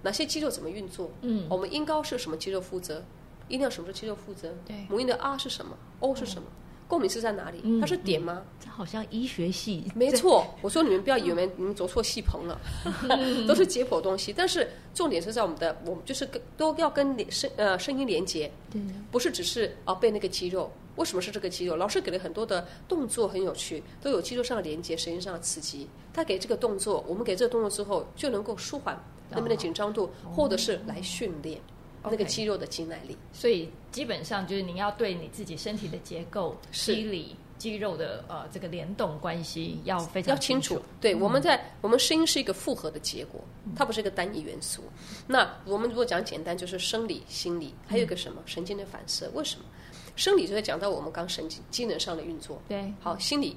[0.00, 1.10] 哪些肌肉怎么运作？
[1.22, 3.02] 嗯，我们音高是什么肌肉负责？
[3.50, 4.54] 音量什么是肌肉负责？
[4.66, 6.48] 对，母音的 R 是什么？O 是什么？
[6.88, 7.62] 共鸣是在哪里？
[7.80, 8.42] 它是点吗？
[8.58, 9.84] 这好像医学系。
[9.94, 12.60] 没错，我说你们不要以为你们走错戏棚了，
[13.46, 14.32] 都是解剖东西。
[14.32, 20.68] 但是重点是在我们的，我们就是跟都要跟声呃声音连接，对，不是只是啊背那个肌肉。
[20.96, 21.76] 为什么是这个肌肉？
[21.76, 25.88] 老师给了很多的动作很有趣，都有肌肉上的连接，神经上的刺激。
[26.12, 31.60] 他给这个动作，我们给这个动作之后，就能够舒缓那边的紧张度，或者是来训练。
[32.04, 40.74] 那个肌肉的肌耐力，所以基本上就是你要对你自己身体的结构、肌理、肌肉的呃这个联动关系要非常清楚。
[40.74, 40.84] 要清楚。
[41.00, 43.40] 对，嗯、我们在我们声音是一个复合的结果，
[43.76, 44.82] 它不是一个单一元素。
[44.98, 49.30] 嗯、那我们如果讲简单，就是生理、心理，还有一个什么、嗯、神经的反射？
[49.34, 49.64] 为什么？
[50.16, 52.60] 生理就在讲到我们刚神经机能上的运作。
[52.68, 53.56] 对，好，心理。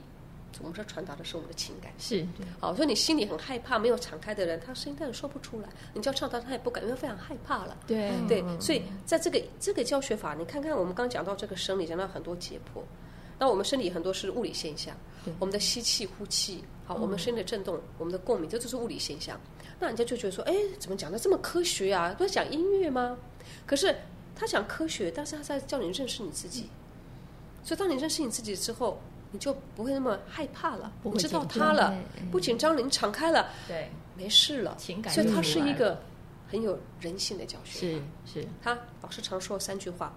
[0.61, 2.25] 我们说传达的是我们的情感，是
[2.59, 2.75] 好。
[2.75, 5.69] 所以你心里很害怕，没有敞开的人，他声音当然说不出来。
[5.93, 7.77] 你叫唱他，他也不敢，因为非常害怕了。
[7.87, 12.81] 对对，所以在这个这个教学法，你看看我们刚讲到这个生理，讲到很多解剖。
[13.39, 14.95] 那我们身体很多是物理现象，
[15.39, 19.39] 我们的吸气、呼气，好，我们声音的震动，我们的共鸣，这就是物理现象。
[19.79, 22.13] 那人家就觉得说，哎，怎么讲的这么科学啊？
[22.17, 23.17] 不是讲音乐吗？
[23.65, 23.93] 可是
[24.35, 26.69] 他讲科学，但是他在叫你认识你自己。
[27.63, 29.01] 所以当你认识你自己之后。
[29.33, 31.91] 你就不会那么害怕了，你知道他了，
[32.31, 34.75] 不紧张了，你敞开了，对，没事了。
[34.77, 35.99] 情感，所以他是一个
[36.47, 37.99] 很有人性的教学。
[38.25, 40.15] 是是，他老师常说三句话：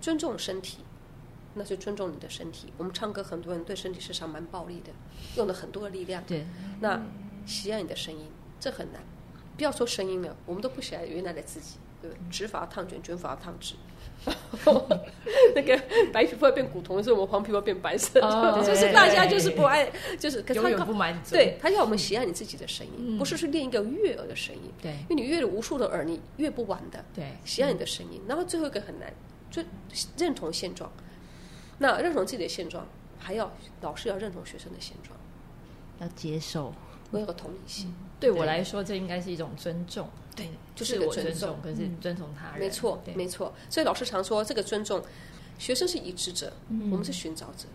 [0.00, 0.78] 尊重身体，
[1.52, 2.72] 那就尊重你的身体。
[2.78, 4.92] 我们唱歌，很多人对身体事实上蛮暴力的，
[5.36, 6.24] 用了很多的力量。
[6.26, 6.46] 对，
[6.80, 7.02] 那
[7.44, 9.02] 喜爱你的声音，这很难。
[9.58, 11.76] 不要说声音了，我们都不喜爱原来的自己。
[12.00, 13.74] 对，直发烫卷，卷发烫直。
[15.54, 15.80] 那个
[16.12, 18.20] 白皮肤会变古铜，所以我们黄皮肤变白色。
[18.20, 21.34] 哦、 就是大家就是不爱，就是可是他永远不满足。
[21.34, 24.72] 对，他要我们喜爱你自己的声音，嗯、不是去练一个悦耳的声音。
[24.82, 27.04] 对，因为你悦了无数的耳，你悦不完的。
[27.14, 28.20] 对，喜爱你的声音。
[28.26, 29.12] 然后最后一个很难，
[29.50, 29.62] 就
[30.16, 30.90] 认同现状。
[31.78, 32.86] 那认同自己的现状，
[33.18, 33.50] 还要
[33.80, 35.16] 老师要认同学生的现状，
[36.00, 36.74] 要接受，
[37.12, 37.94] 我有个同理心。
[38.00, 40.08] 嗯对我来说，这应该是一种尊重。
[40.34, 42.60] 对，就是我尊重，可是尊重他人。
[42.60, 43.52] 没错，没错。
[43.68, 45.02] 所以老师常说，这个尊重，
[45.58, 47.66] 学生是已知者，我们是寻找者。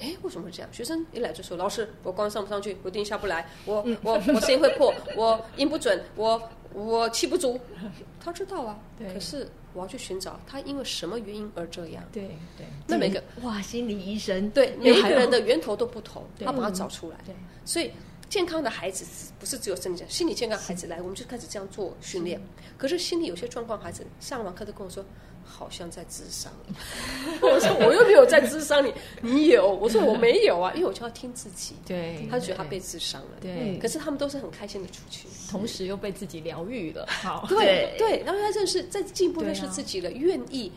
[0.00, 0.72] 哎，为什么会这样？
[0.72, 7.60] 学生一来就说：“老师，我光上不上去，我低音下不来，我我我声音会破，我音不准，我我气不足。
[8.18, 8.78] ”他知道啊，
[9.12, 12.02] 可是我要去寻找他因为什么原因而这样。
[12.10, 12.22] 对
[12.56, 12.66] 对。
[12.86, 17.18] 那每个哇，心理医生对每一个人的源头都不同，他把它找出来。
[17.26, 17.90] 对，所以。
[18.32, 19.04] 健康的孩子
[19.38, 22.40] 不是只有身体健康，心理健康孩子来，我们就开始这样做训练。
[22.78, 25.04] 可是心里有些状况，孩子上完课都跟我说，
[25.44, 26.50] 好像在智商。
[27.42, 29.68] 我说我又没有在智商你，你有？
[29.70, 31.74] 我说我没有啊，因为我就要听自己。
[31.84, 33.36] 对，他就觉得他被智商了。
[33.38, 37.06] 对，可是他们都是很开心的出去，同时又被自己疗愈了。
[37.08, 40.72] 好，对对，然后他认识在进一步认识自己了，愿意，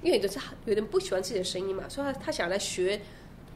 [0.00, 2.98] 因为有的有人不喜欢自己的声音嘛，所以他他想来学。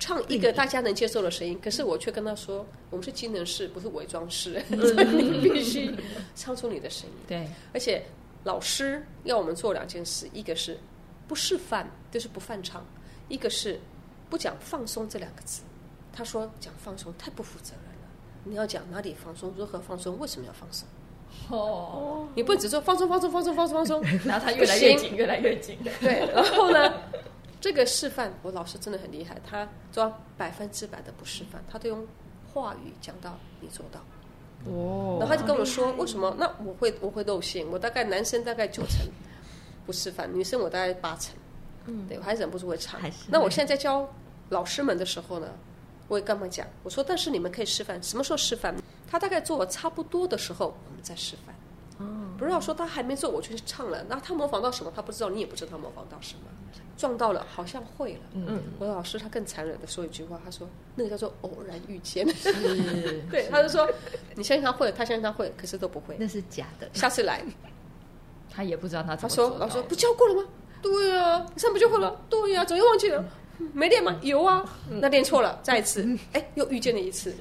[0.01, 5.95] 唱一个大家能接受的声音，可是我却跟他说：“我们是机能式，不是伪装式， 你必须
[6.35, 8.03] 唱出你的声音。”对，而且
[8.45, 10.79] 老师要我们做两件事：一个是
[11.29, 12.81] 不示范，就是不范唱；
[13.29, 13.79] 一个是
[14.31, 15.61] 不讲放松这两个字。
[16.13, 18.09] 他说讲放松太不负责任了，
[18.45, 20.89] 你要讲哪里放松，如何放松，为什么要放松？
[21.51, 25.77] 哦，你不能只说放松、放松、放松、放松、放松， 然后他越来越紧，越来越紧。
[26.01, 26.93] 对，然后呢？
[27.61, 32.07] 这个示范，我老师真的很厉害，他做百分之百的不示范，他都用
[32.53, 34.01] 话语讲到你做到。
[34.64, 36.35] 哦，然后他就跟我说，为什么？
[36.38, 39.07] 那我会我会露馅，我大概男生大概九成
[39.87, 41.35] 不示范，女生我大概八成。
[41.87, 43.01] 嗯，对我还是忍不住会唱。
[43.29, 44.09] 那我现在在教
[44.51, 45.49] 老师们的时候呢，
[46.09, 48.75] 我也跟他们讲，我说，但是你们可以示范，什么时候示范？
[49.11, 51.55] 他大概做差不多的时候，我们再示范。
[52.40, 54.03] 不知道说他还没做，我就去唱了。
[54.09, 54.90] 那他模仿到什么？
[54.96, 56.40] 他不知道，你也不知道他模仿到什么。
[56.96, 58.20] 撞到了，好像会了。
[58.33, 62.26] 嗯，我的老师他更残忍的说一句话，他说那个叫做偶然遇见。
[62.35, 62.50] 是，
[63.31, 63.88] 对，他就说
[64.35, 66.88] 你相信他会，他相信他会，可是都不会，那是假的。
[66.94, 67.44] 下次来，
[68.50, 69.14] 他也不知道他。
[69.14, 70.48] 他说老师说不教过了吗？
[70.83, 72.20] 对啊，你上不就会了？
[72.31, 73.22] 对呀，怎么又忘记了？
[73.73, 74.18] 没练吗？
[74.23, 77.35] 有啊，那练错了，再一次，哎，又遇见了一次，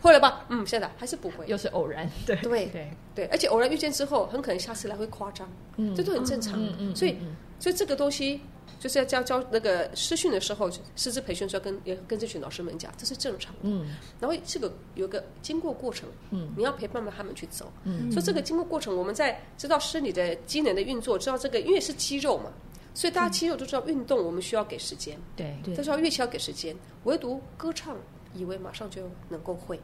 [0.00, 0.44] 会了吧？
[0.48, 0.90] 嗯，现在。
[0.96, 2.36] 还是不会，又是偶然，对。
[2.36, 2.66] 对。
[2.66, 2.90] 对。
[3.14, 6.60] 对，而且偶然遇见之后，很可能下次来会夸张，嗯，这都很正常，
[6.94, 7.16] 所以
[7.58, 8.38] 所以这个东西
[8.78, 13.86] 就是要教教那个师训的时候，师资培训的时候跟也跟这群老师们讲，这是正常的，嗯，
[14.20, 22.52] 然后这个有个经过过程，嗯，你要陪伴着他们去走，嗯，所以这个经过过程，我们在知道生理的机能的运作，知道这个因为是肌肉嘛。
[22.96, 25.18] 所以大家肌肉都知道运动，我们需要给时间。
[25.36, 26.74] 对对，都知道乐器要给时间。
[27.04, 27.94] 唯独歌唱，
[28.32, 29.78] 以为马上就能够会，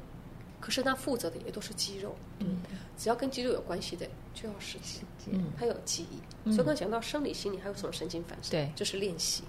[0.59, 2.17] 可是那负责的也都是肌肉。
[2.39, 2.63] 嗯，
[2.97, 5.05] 只要跟肌肉有关系的，就要时间。
[5.31, 6.53] 嗯，还有记忆。
[6.55, 8.51] 所以刚讲到生理、心理，还有什么神经反射？
[8.51, 9.43] 对，就是练习。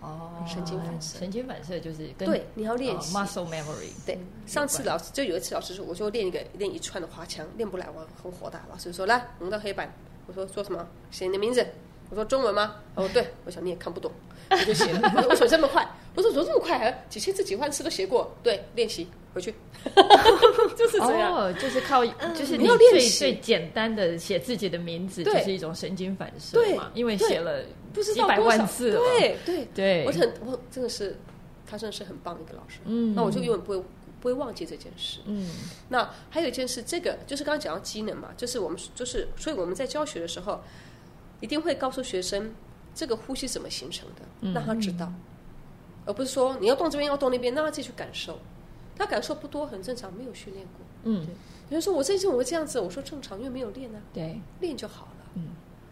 [0.00, 1.18] 哦，神经反射。
[1.18, 3.90] 神经反射就是对，你要练习 muscle memory。
[4.06, 8.64] 对，上次老师就有一次老师说，我就练一个练一串的花腔，练不来，我很火大。
[8.70, 9.92] 老师说来，我们到黑板。
[10.28, 10.86] 我说说什么？
[11.10, 11.66] 写你的名字。
[12.12, 12.76] 我说中文吗？
[12.94, 14.12] 哦，对，我想你也看不懂，
[14.50, 15.26] 我就写了。
[15.30, 15.82] 我说这么快？
[16.14, 16.78] 我说怎么这么快？
[16.78, 18.36] 还几千字、几万次都写过？
[18.42, 19.54] 对，练习回去，
[20.76, 21.34] 就是这样。
[21.34, 26.90] 哦，就是靠，就是你要练习最简单的写自己的名字，就是一种神经反射嘛。
[26.92, 28.98] 因为写了不知道百万次了。
[28.98, 31.16] 对对对，我很我真的是，
[31.66, 32.80] 他真的是很棒的一个老师。
[32.84, 33.78] 嗯，那我就永远不会
[34.20, 35.20] 不会忘记这件事。
[35.24, 35.48] 嗯，
[35.88, 40.60] 那还有一件事，这个就是刚刚讲到机能嘛，就是我们就是，所以我们在教学的时候。
[41.42, 42.50] 一定会告诉学生
[42.94, 45.12] 这个呼吸怎么形成的，让他知道，
[46.06, 48.38] 而不是说你要动这边要动那边，让他自己去感受。
[48.94, 50.86] 他感受不多很正常，没有训练过。
[51.04, 51.26] 嗯，
[51.68, 54.00] 有人说我这次我会这样子，我说正常，因为没有练呢。
[54.12, 55.26] 对，练就好了。
[55.34, 55.48] 嗯，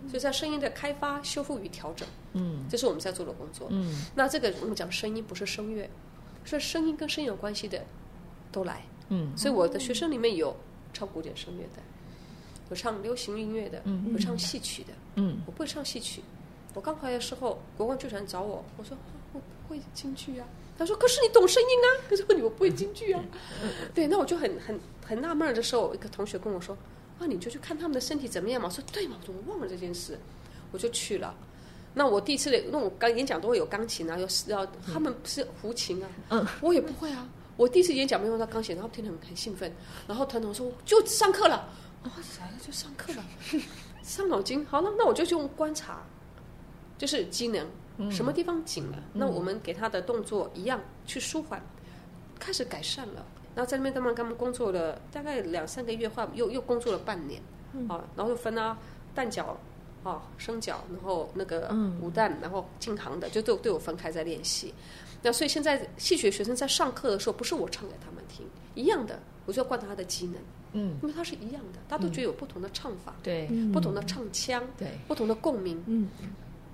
[0.08, 3.66] 所以在声音的开发、修复与调整，嗯，这是我们在做的工作。
[3.70, 5.88] 嗯，那这个我们讲声音不是声乐，
[6.44, 7.82] 是声音跟声音有关系的
[8.52, 8.82] 都来。
[9.08, 10.54] 嗯，所以我的学生里面有
[10.92, 11.82] 唱古典声乐的。
[12.68, 13.82] 有唱流行音乐的，
[14.12, 14.92] 有唱戏曲的。
[15.16, 16.22] 嗯，我不会唱戏曲。
[16.74, 18.96] 我刚回来的时候，国光剧团找我，我说
[19.32, 20.46] 我不会京剧啊。
[20.78, 23.22] 他说：“可是你懂声音啊。”可是你我不会京剧啊。
[23.94, 26.74] 对，那我就很很很纳闷的时候，一个同学跟我说
[27.20, 30.18] ：“啊，你就去看他们的身体怎么样嘛？”我说：“对嘛，我怎么忘了这件事？”
[30.72, 31.34] 我就去了。
[31.92, 36.08] 那我第一次的，那我刚演讲都会有钢琴啊，有要他们不是胡琴啊。
[36.30, 37.28] 嗯，我也不会啊。
[37.56, 39.70] 我第一次演讲没用到钢琴，然后听得很很兴奋，
[40.06, 41.68] 然后团长说：“就上课了。”
[42.04, 43.24] 哦，来了就上课了，
[44.02, 44.64] 伤脑筋。
[44.66, 46.02] 好了，那我就用观察，
[46.98, 47.66] 就是机能，
[47.98, 51.62] 嗯、什么地方紧了，嗯、那我们给他的动作一样去舒缓，
[52.38, 53.24] 开始改善了。
[53.54, 58.78] 然后在那边他们他们工作了大概两三个月，后又又工作了半年，嗯、啊，然后又分啊
[59.14, 59.56] 蛋饺
[60.04, 64.72] 啊生饺，然后那个五蛋，然后进行的就都都有分开在练习。
[65.22, 70.36] 那所以现在戏曲学生在上课的时候，不是我唱给他们听，一样的，我就要观察他的机能，
[70.72, 76.08] 嗯，因为它是一样的，大家都觉得有不同的唱法，对，不同的唱腔，对，不同的共鸣，嗯，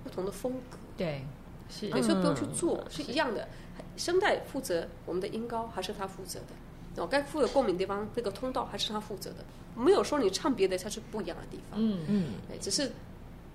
[0.03, 1.21] 不同的风格，对，
[1.69, 3.47] 是，所以不用去做，是一样的。
[3.95, 7.03] 声带负责我们的音高，还是他负责的？
[7.03, 11.99] 哦该负责共鸣的地方，那个通道还是他负责的，没有说你唱别的才是不一样的地方，嗯。
[12.07, 12.91] 嗯，只是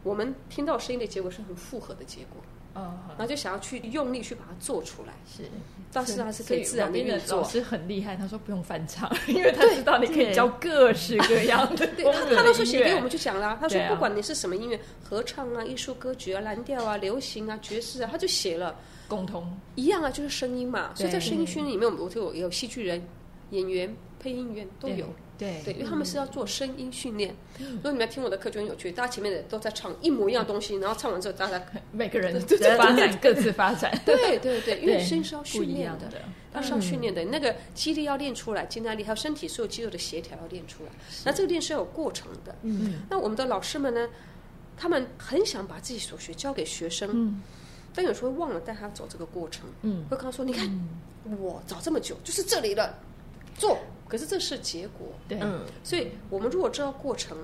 [0.04, 2.42] 我们听到声音的结果是很复合的结果。
[2.74, 5.42] 哦，然后就想要去用力去把它做出来，是，
[5.92, 7.38] 但是还是可以自然的运作。
[7.42, 11.86] 老师很厉害，他说不用翻唱， 因为他知道你可以教各式各样的。
[11.96, 13.58] 对，他他都是写给我们去讲啦。
[13.60, 18.74] 他说不管你是什么音乐，合唱啊、艺术歌曲啊、蓝调啊、流行啊、爵士啊，他就写了
[19.06, 20.92] 共同一样啊，就是声音嘛。
[20.94, 23.02] 所以在声音训练里面，我们我就有戏剧人、
[23.50, 25.06] 演员、配音员都有。
[25.42, 28.92] 对对，因为他们是要做声音训练，如果你们要听我的课就很有趣。
[28.92, 33.92] 大家前面的都在唱一模一样东西，然后唱完之后，大家 每个人都在发展各自发展。
[34.06, 36.08] 对对对，因为声音是要训练的，
[36.52, 40.90] 它是要训练的，那个肌力要练出来，肌耐力还有身体所有肌肉的协调要练出来。
[41.24, 42.54] 那这个练是要有过程的。
[42.62, 44.08] 嗯，那我们的老师们呢，
[44.76, 47.42] 他们很想把自己所学教给学生，
[47.94, 49.64] 但有时候忘了带他走这个过程。
[49.82, 50.88] 嗯，会跟他说：“你看，
[51.40, 52.98] 我找这么久，就是这里了，
[53.56, 53.78] 做。”
[54.12, 57.34] 可是这是结果，对，嗯，所以我们如果知道过程，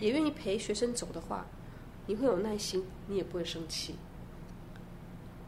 [0.00, 1.46] 也愿意陪学生走的话，
[2.04, 3.94] 你会有耐心，你也不会生气，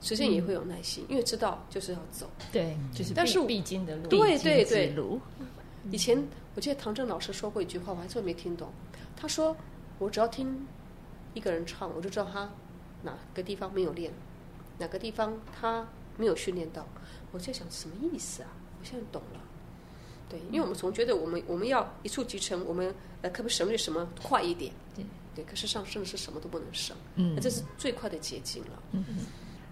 [0.01, 4.95] 实际也会有耐心，嗯、因为知道就是要走，对，就是但是必经的路，对对对，
[5.91, 6.17] 以前
[6.55, 8.71] 我记得唐正老师说过一句话，我还真没听懂。
[9.17, 9.57] 他说
[9.99, 10.65] ：“我只要听
[11.35, 12.49] 一个人唱，我就知道他
[13.03, 14.13] 哪个地方没有练，
[14.79, 15.85] 哪个地方他
[16.17, 16.87] 没有训练到。”
[17.33, 18.49] 我在想什么意思啊？
[18.79, 19.41] 我现在懂了。
[20.29, 24.73] 对，因为我们总觉得我们我们要一蹴即成，我们呃可不省略什么快一点？
[24.95, 28.83] 对对，可是上甚至是什么都不能省，嗯，那这是最快的捷径了。
[28.93, 29.05] 嗯，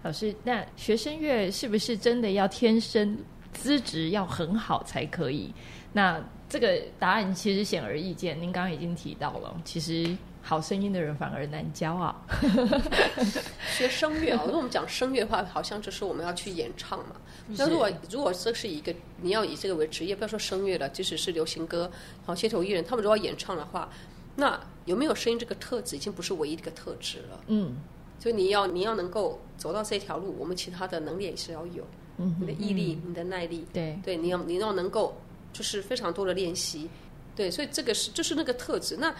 [0.03, 3.17] 老师，那学声乐是不是真的要天生
[3.53, 5.53] 资质要很好才可以？
[5.93, 10.17] 那这个答案其实显而易见，您刚刚已经提到了，其实。
[10.47, 12.15] 好声音的人反而难教啊！
[13.75, 17.17] 学声乐啊，如果我们讲声乐的话，好像就是我们要去演唱嘛。
[17.47, 23.89] 那如果如果这是一个你要以这个为职业，不要说声乐了，即使是流行歌、然后街头艺人，他们如果要演唱的话，
[24.37, 27.41] 那有没有声音这个特质已经不是唯一的一个特质了。
[27.47, 27.75] 嗯，
[28.17, 31.85] 所以你要你要能够走到这条路，我们其他的能力也是要有。
[32.19, 36.89] 嗯，你的毅力、你的耐力，对对，你要你要能够就是非常多的练习。
[37.35, 38.97] 对，所以这个是就是那个特质。
[38.97, 39.13] 那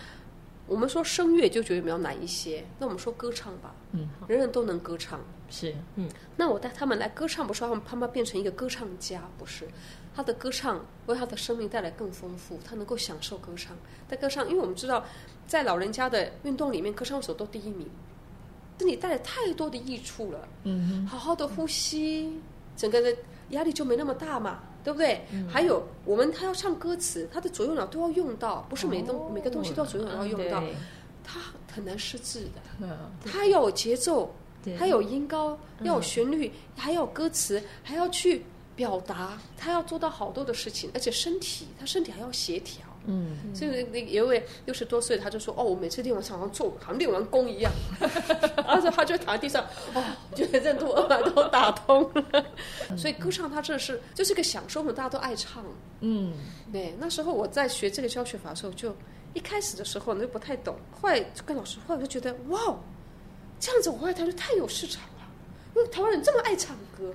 [0.67, 9.65] 我们说声乐就觉得比较难一些，那我们说歌唱吧，嗯，人人都能歌唱，是，嗯，那我带他们来歌唱，不是让他们变成一个歌唱家，不是，
[10.13, 13.75] 他的歌唱为他的生命带来更丰富，他能够享受歌唱，
[14.10, 15.06] 在歌唱，因为我们知道，
[15.47, 17.89] 在老人家的运动里面，歌唱手都第一名，
[18.77, 22.41] 这里带来太多的益处了，嗯，好好的呼吸，
[22.75, 23.15] 整个的
[23.51, 24.60] 压力就没那么大嘛。
[24.88, 25.19] 对不对？
[25.34, 30.63] 嗯、还有我们他要唱歌词，他的左右脑都要用到，不是每东、哦、每个东西都要左右脑要用到，
[31.26, 32.62] 他很难失智的。
[32.80, 34.34] 嗯、他要有节奏，
[34.80, 38.45] 他有音高，要有旋律，嗯、还要有歌词，还要去
[38.78, 42.87] 表达，他要做到好多的事情，而且身体，他身体还要协调。
[43.10, 47.72] 嗯，所以那有一位六十多岁，他就说：“哦，我每次练完像做好像练完功一样。”
[48.58, 50.04] 然后他就躺在地上，哦，
[50.36, 52.46] 觉得任督二脉都打通了。
[52.98, 55.65] 所以歌唱，他这是就是个享受嘛，大家都爱唱。
[56.02, 56.34] 嗯，
[56.72, 56.93] 对。
[57.00, 58.93] 那时候我在学这个教学法的时候，就
[59.34, 62.78] 一开始的时候呢就不太懂，后来就跟老师，后来就觉得哇，
[63.58, 65.24] 这样子我后来他就太有市场了，
[65.78, 67.13] 因为台湾人这么爱唱歌。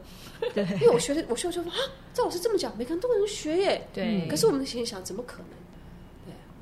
[0.54, 0.64] 对。
[0.80, 1.78] 因为我学的，我学的时候说啊，
[2.14, 3.86] 赵老师这么讲，每个人都能学耶。
[3.92, 4.26] 对。
[4.30, 5.61] 可是我们心里想，怎么可能？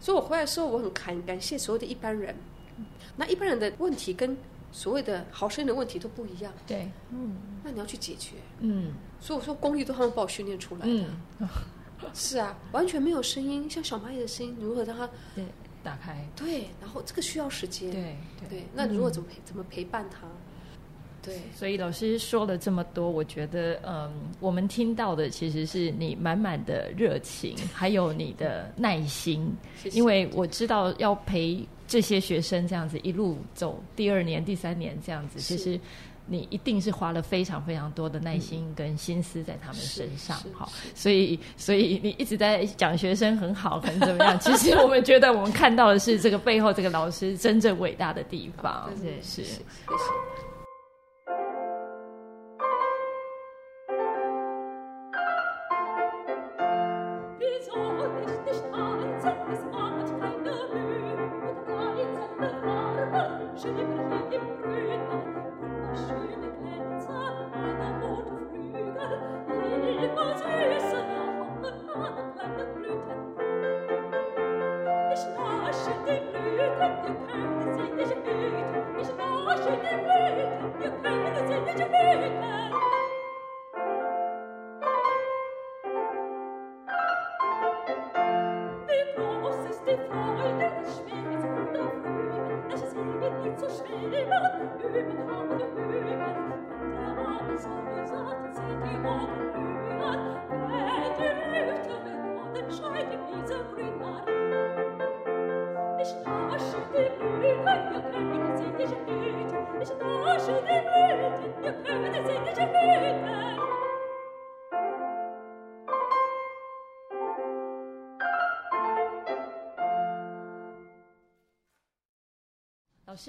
[0.00, 2.34] 所以我回来的时候，我很感感谢所有的一般人。
[3.16, 4.36] 那一般人的问题跟
[4.72, 6.52] 所谓的好声音的问题都不一样。
[6.66, 8.36] 对，嗯，那你要去解决。
[8.60, 11.04] 嗯，所以我说功力都他们把我训练出来的。
[11.40, 11.48] 嗯，
[12.14, 15.44] 是啊，完全没有声音，像小蚂蚁的声音，如何让它对
[15.82, 16.26] 打开？
[16.34, 17.90] 对，然后这个需要时间。
[17.90, 18.16] 对
[18.48, 20.26] 对，那你如果怎么陪怎么陪伴他？
[21.22, 24.10] 对，所以老师说了这么多，我觉得，嗯，
[24.40, 29.52] 我们听到的其实是你满满的热情，还有你的耐心。
[29.82, 29.98] 谢谢。
[29.98, 35.78] 因为我知道要陪这些学生这样子一路走，第二年、第三年这样子，其实
[36.26, 44.38] 你一定是花了非常非常多的耐心跟心思在他们身上，好，所以所以你一直在讲学生很好，很怎么样？
[44.38, 49.60] 其实我们觉得我们看到的是这个背后这个老师真正伟大的地方， 对，是，谢谢。
[64.30, 64.79] 老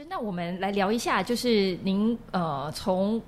[0.02, 3.22] 师，那我们来聊一下，就是您呃从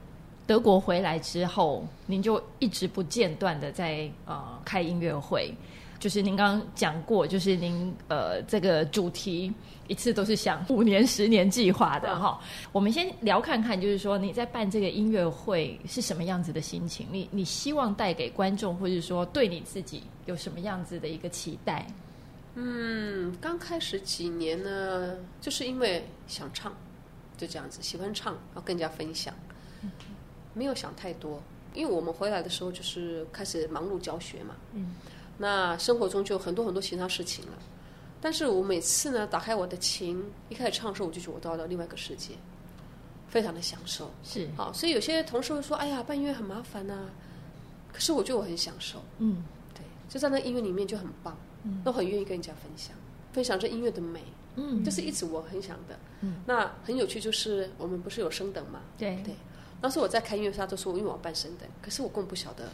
[0.47, 5.53] 德国回来之后，您就一直不间断的在呃开音乐会。
[5.99, 9.53] 就是您刚刚讲过，就是您呃这个主题
[9.87, 12.41] 一次都是想五年、十年计划的哈。
[12.73, 17.07] 我们先聊看看，就是说你在办这个音乐会是什么样子的心情？
[17.09, 21.87] 你你希望带给观众，或者说对你自己有什么样子的一个期待？
[22.55, 26.71] 嗯，刚开始几年呢，就是因为想唱，
[27.37, 29.33] 就这样子，喜欢唱，然后更加分享，
[30.53, 31.41] 没有想太多。
[31.73, 34.93] 因为我们回来的时候就是开始忙碌教学嘛，嗯，
[35.37, 37.53] 那生活中就很多很多其他事情了。
[38.21, 42.35] 但是我每次呢，打开我的琴，一开始唱的时候，我就觉得我到了另外一个世界，
[43.27, 44.11] 非常的享受。
[44.23, 47.09] 是，好，所以有些同事会说：“哎呀，办音乐很麻烦呐。”
[47.91, 49.43] 可是我觉得我很享受，嗯，
[49.73, 51.35] 对，就在那音乐里面就很棒。
[51.83, 52.95] 都很愿意跟人家分享，
[53.31, 54.21] 分享这音乐的美，
[54.55, 55.97] 嗯，这是一直我很想的。
[56.21, 58.81] 嗯，那很有趣，就是我们不是有升等嘛？
[58.97, 59.33] 对对。
[59.81, 62.69] 当时我在开音乐会，都说因为我要办升等，可是我根本不晓得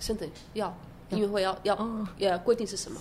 [0.00, 0.76] 升等要
[1.10, 3.00] 音乐会要要要规定是什么。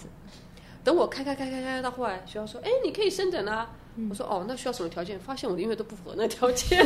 [0.84, 3.70] 等我开开开开开到后来，学校说：“哎，你可以升等啊。”
[4.10, 6.86] 我说：“哦，那需要什么条件？”发现我的音乐都不符合那条件，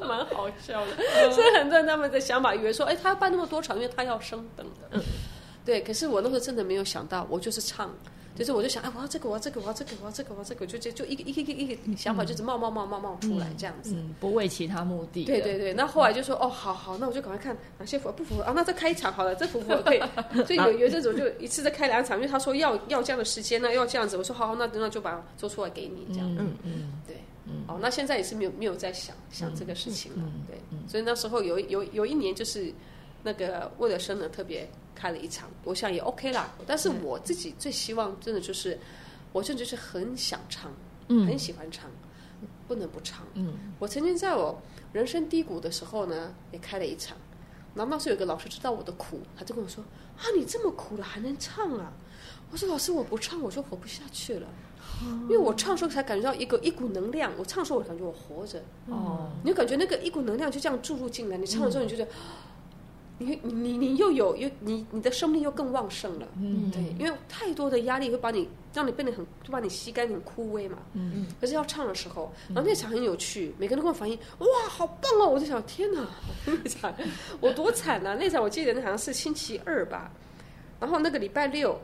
[0.00, 0.96] 蛮好笑的。
[1.32, 5.00] 所以很多人他们的想法以为说：“哎，他要办那么多场，因为他要升等的。”
[5.66, 7.92] 对，可是我那时候真的没有想到，我就是唱，
[8.36, 15.24] 就是我就想，哎，我要这个，我要这个，我要这个，我要这个，我要这个，就就就一个一个一个一个想法，就是冒冒冒冒冒出来这样子，嗯，不为其他目的。
[15.24, 18.52] 对对对，那后来就说，哦，好好，那我就赶快看哪些符合不符合啊？
[18.54, 20.00] 那再开一场好了，这符合可以。
[20.46, 26.36] 所以有有这种就一次再开两场，因为他说要要这样的时间呢，要这样子，我说好，那那就把它做出来给你这样。
[26.38, 27.16] 嗯嗯，对，
[27.66, 32.72] 哦，那现在也是没有没有在想想这个事情了，对，所以那时候有有有一年就是
[33.26, 34.66] 那个为了生呢特别。
[34.98, 36.54] 开了一场，我想也 OK 啦。
[36.66, 38.78] 但是我自己最希望，真的就是，
[39.30, 40.72] 我真的就是很想唱，
[41.08, 41.90] 嗯，很喜欢唱，
[42.66, 43.22] 不能不唱。
[43.34, 44.58] 嗯，我曾经在我
[44.94, 47.14] 人生低谷的时候呢，也开了一场。
[47.74, 49.84] 然后那时候有个老师知道我的苦，他就跟我说
[50.16, 51.92] ：“啊，你这么苦了还能唱啊？”
[52.50, 54.48] 我说：“老师，我不唱我就活不下去了，
[55.24, 57.30] 因为我唱的时候才感觉到一个一股能量。
[57.36, 58.62] 我唱的时候我感觉我活着。
[58.88, 61.36] 哦，你就感觉那个一股能量就这样注入进来。
[61.36, 62.10] 你唱的时候你就觉得。
[63.18, 75.28] 你你你又有又你你的生命又更旺盛了，嗯，对，因为太多的压力会把你让你变得很就把你吸干很枯萎嘛，嗯，可是要唱的时候，然后那场很有趣，每个人都跟我反映，哇，好棒哦！
[75.30, 76.06] 我就想，天哪，
[76.44, 76.94] 那场
[77.40, 78.14] 我多惨啊！
[78.20, 80.10] 那场我记得那好像是星期二吧，
[80.78, 81.80] 然后那个礼拜六，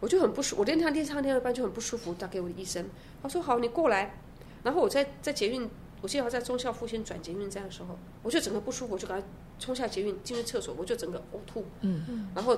[0.00, 2.84] 我就很不舒服，我练唱练唱练到一半就很不舒服，打给我的医生，
[3.22, 4.14] 他说好，你过来，
[4.62, 5.66] 然后我在在捷运。
[6.06, 9.26] 我记得我在中校复兴转捷运站的时候，我就整个不舒服，我就赶快
[9.58, 12.56] 冲下捷运进入厕所，我就整个呕吐，嗯嗯，然后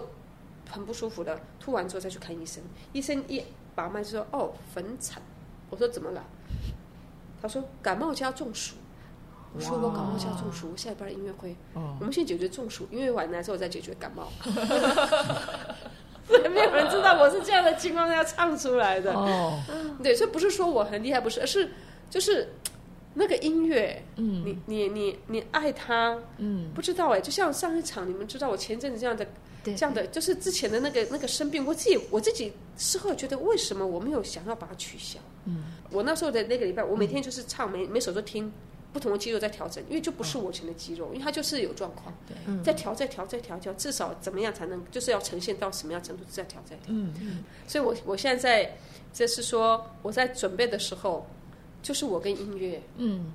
[0.68, 3.42] 很不舒服的，吐完之后再去看医生，医生一
[3.74, 5.22] 把脉就说哦，坟残，
[5.70, 6.22] 我说怎么了？
[7.40, 8.76] 他说感冒加中暑，
[9.54, 14.30] 我说我感冒加中暑，我下一班音乐会，哦，我们先解决中暑，音乐完了之后再解决感冒，
[16.28, 19.58] 没有人知道我是这样的情况下唱出来的，哦，
[20.02, 21.70] 对，所以不是说我很厉害，不是，而是
[22.10, 22.52] 就是。
[23.18, 29.26] 那个音乐，嗯，你你你你爱他，嗯，不知道哎，就像上一场，你们知道我前阵子这样的，
[29.64, 35.18] 对这样的，就是之前的那个那个生病，我自己我自己事后觉得，为什么我没有想要把它取消？
[35.46, 38.52] 嗯，我那时候的那个礼拜，我每天就是唱，每每首都听。
[38.90, 46.86] 不同的肌肉在调整，因为就不是我以前的肌肉，哦、因为它就是有状况，对，在调，再调，再调，调，至少怎么样才能，就是要呈现到什么样程度，再调，再调。
[46.88, 47.44] 嗯嗯。
[47.66, 48.76] 所以我我现在在，
[49.12, 51.26] 就是说我在准备的时候，
[51.82, 53.32] 就是我跟音乐，嗯，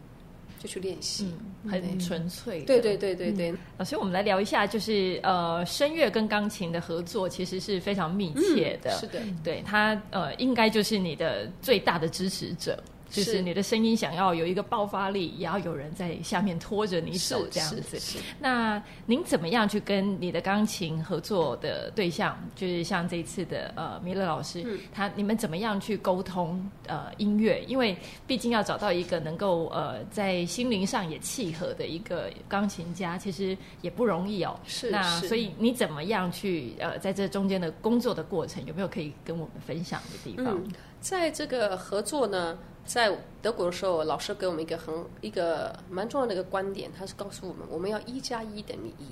[0.59, 1.33] 就去练习，
[1.63, 2.61] 嗯、很纯粹。
[2.63, 3.51] 对对对对对。
[3.51, 8.91] 嗯、老师，我们来聊一下，就是呃，声乐跟钢琴的合作其实是非常密切的。
[8.91, 12.81] 嗯、是的，对他呃，应该就是你的最大的支持者。
[13.13, 18.19] 就是你的声音想要有一个爆发力，也要有人在下面拖着你走这样子。
[18.39, 27.63] 那您怎么样去跟你的钢琴合作的对象，就是像这一次的呃米勒老师，嗯、他你们怎么样去沟通呃音乐？
[27.67, 27.95] 因为
[28.25, 34.59] 毕竟要找到一个能够呃在心灵上也契合的一个钢琴家，其实也不容易哦。
[34.65, 34.89] 是。
[34.89, 40.47] 那所以你怎么样去呃在这中间的工作的过程，有没有可以跟我们分享的地方？
[40.57, 40.67] 嗯、
[40.99, 42.57] 在这个合作呢？
[42.85, 49.07] 在德国的时候，老师给我们一个很一个蛮重要的一个观点，他是告诉我们，我们要一加一等于一，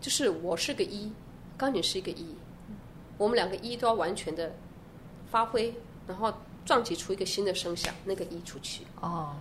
[0.00, 1.12] 就是我是个一，
[1.56, 2.34] 钢琴是一个一，
[3.16, 4.52] 我们两个一都要完全的
[5.30, 5.72] 发挥，
[6.08, 6.32] 然后
[6.64, 8.82] 撞击出一个新的声响，那个一出去。
[9.00, 9.36] 哦，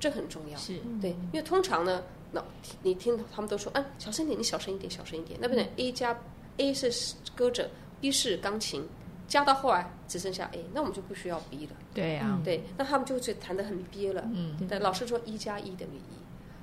[0.00, 0.58] 这很重要。
[0.58, 2.02] 是对，因为通常呢，
[2.32, 2.42] 那
[2.82, 5.38] 你听他们都说，嗯、啊，小声点，你小声一点，小声一点。
[5.40, 6.18] 那不能 A 加
[6.56, 7.68] A 是歌者
[8.00, 8.88] ，B 是钢琴。
[9.28, 11.72] 加到后来只剩下 A，那我们就不需要 B 了。
[11.92, 14.22] 对呀、啊，对，那他们就会弹得很憋了。
[14.32, 14.78] 嗯，对。
[14.78, 16.16] 老师说一加一等于一，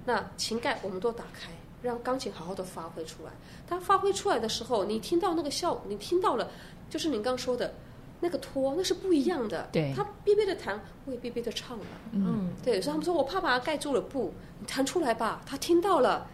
[0.05, 1.51] 那琴盖我们都打开，
[1.81, 3.31] 让钢琴好好的发挥出来。
[3.67, 6.49] 它发挥出来的时候，你听到那个效，你听到了，
[6.89, 7.73] 就是您刚说的
[8.21, 9.67] 那个托，那是不一样的。
[9.71, 11.85] 对，他憋憋的弹，我也憋憋的唱了。
[12.13, 12.81] 嗯，对。
[12.81, 15.41] 所以他们说我怕把它盖住了，不，你弹出来吧。
[15.45, 16.25] 他听到了，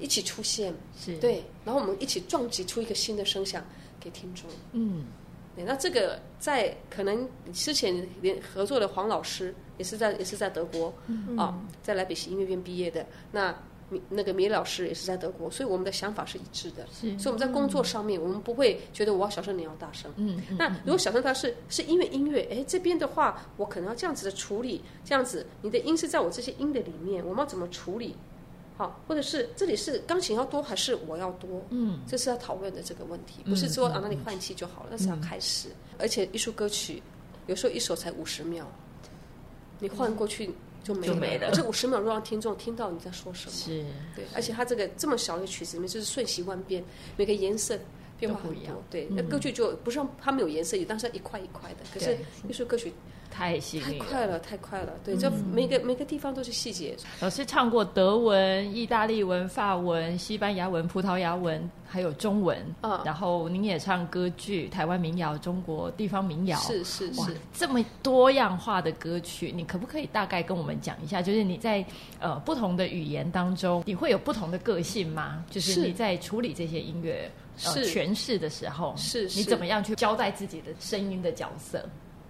[0.00, 0.74] 一起出现。
[0.98, 1.16] 是。
[1.18, 3.64] 对，然后我们一起撞击出一个新的声响
[4.00, 4.50] 给听众。
[4.72, 5.04] 嗯。
[5.64, 13.06] 那这个在可能之前联合作的黄老师也是在也是在德国，嗯、啊，在莱比锡音乐院毕业的。
[13.32, 13.54] 那
[14.08, 16.84] 那个米老师也是在德国，所以我们的想法是一致的。
[16.92, 20.12] 是，所以我们在工作上面，我们不会觉得我要小声，你要大声。
[20.16, 28.16] 嗯，那如果小声，它是是因为音乐，哎，这边的话，我可能要这样子的处理，这样子，你的音是在我这些音的里面，我们要怎么处理？
[28.76, 31.64] 好，或者是这里是钢琴要多还是我要多？
[31.70, 35.70] 嗯，这是要讨论的这个问题，不是说啊那你换气就好了，那是要开始。
[35.98, 37.02] 而且艺术歌曲
[37.46, 38.70] 有时候一首才五十秒，
[39.78, 40.50] 你换过去
[40.84, 41.50] 就没了。
[41.52, 43.52] 这五十秒，让听众听到你在说什么。
[43.56, 43.82] 是，
[44.14, 44.24] 对。
[44.34, 46.84] 而且它这个这么小的曲子里面，就是瞬息万变，
[47.16, 47.78] 每个颜色
[48.18, 48.76] 变化不一样。
[48.90, 51.78] 对，那歌剧就不是它没有颜色，但是一块一块的。
[51.94, 52.16] 可是
[52.46, 52.92] 艺术歌曲。
[53.36, 54.94] 太细腻，太快了，太快了。
[55.04, 56.96] 对，就每个、嗯、每个地方都是细节。
[57.20, 62.58] 老师唱过德文、意大利文、法文、西班牙文、葡萄牙文，还有中文。
[62.80, 66.58] 嗯，然后您也唱歌剧、台湾民谣、中国地方民谣。
[66.60, 71.20] 是是是，这么多样化的歌曲，你可不可以大概跟我们讲一下？
[71.20, 71.84] 就是你在
[72.18, 75.44] 呃不同的语言当中，你会有不同的个性吗？
[75.50, 77.30] 就是你在处理这些音乐
[77.64, 81.86] 呃诠释的时候，是，是你怎么样去交代自己的声音的角色？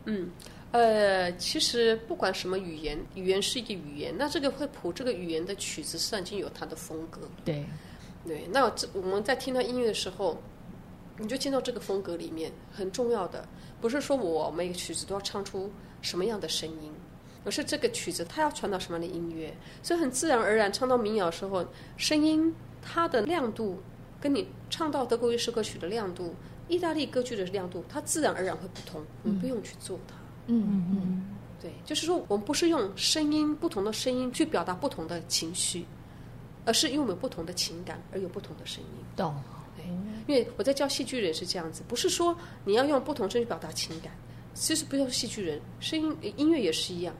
[0.07, 0.29] 嗯。
[0.73, 7.21] 呃，其实不管什么语言，语言是一个语言，那这个会谱这个语言的曲子，上已经有它的风格。
[7.45, 7.65] 对，
[8.27, 8.47] 对。
[8.53, 10.39] 那这我们在听到音乐的时候，
[11.19, 12.53] 你就进到这个风格里面。
[12.73, 13.49] 很重要的
[13.81, 15.71] 不是说我每个曲子都要唱出
[16.03, 16.93] 什么样的声音，
[17.45, 19.57] 而是这个曲子它要传达什么样的音乐。
[19.83, 21.65] 所以很自然而然，唱到民谣的时候，
[21.97, 23.81] 声音它的亮度
[24.21, 26.35] 跟你唱到德国乐师歌曲的亮度、
[26.69, 29.03] 意大利歌剧的亮度，它自然而然会不同。
[29.23, 30.15] 你不用去做它。
[30.17, 31.23] 嗯嗯嗯嗯，
[31.61, 35.85] 对，就是说，我们不是用声音不同的声音去表达不同的情绪，
[36.65, 38.91] 而是因为我们有不同的情感而有不同的声音。
[39.17, 39.35] 懂，
[39.77, 39.85] 对，
[40.27, 44.13] 因为我在教戏剧人是这样子，不是说你要用不同声音表达情感，
[44.55, 47.15] 其实不用戏剧人，声音音乐也是一样。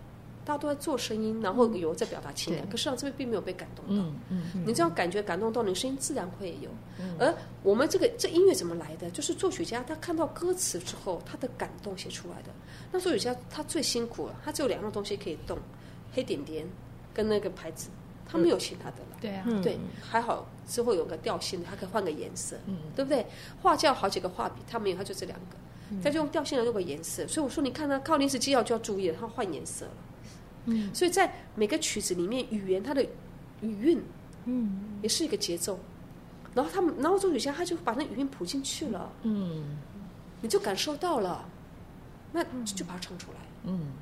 [0.47, 4.05] 大家都在做声音，然后有在表达情感，嗯、可是实际上这边并没有被感动到。
[4.05, 6.71] 嗯嗯嗯、你这样感觉感动到，你声音自然会有。
[7.01, 7.35] 嗯、而
[7.65, 9.11] 我们这个这音乐怎么来的？
[9.11, 12.51] 就是作曲家他看到歌词之后，他的感动写出来的。
[12.93, 15.59] 那作曲家他最辛苦了，他只有两样东西可以动：
[16.13, 16.65] 黑点点
[17.13, 17.89] 跟那个牌子，
[18.25, 19.17] 他没有其他的了。
[19.21, 23.27] 对啊、嗯，对，还好之后有个调性，他可以换个颜色，嗯、对不对？
[23.61, 25.57] 画架好几个画笔，他没有，他就这两个，
[26.05, 27.27] 他就用调性来用个颜色。
[27.27, 29.93] 所以我说，你看他靠临时记号就要注意了，他换颜色了。
[30.67, 33.03] 嗯，所以在每个曲子里面，语言它的
[33.61, 34.03] 语韵，
[34.45, 35.79] 嗯，也是一个节奏。
[36.55, 39.77] 然后他们，然后作曲家他就把那语韵谱进去了，嗯，
[40.41, 41.45] 你就感受到了，
[42.33, 43.39] 那就把它唱出来。
[43.65, 43.93] 嗯，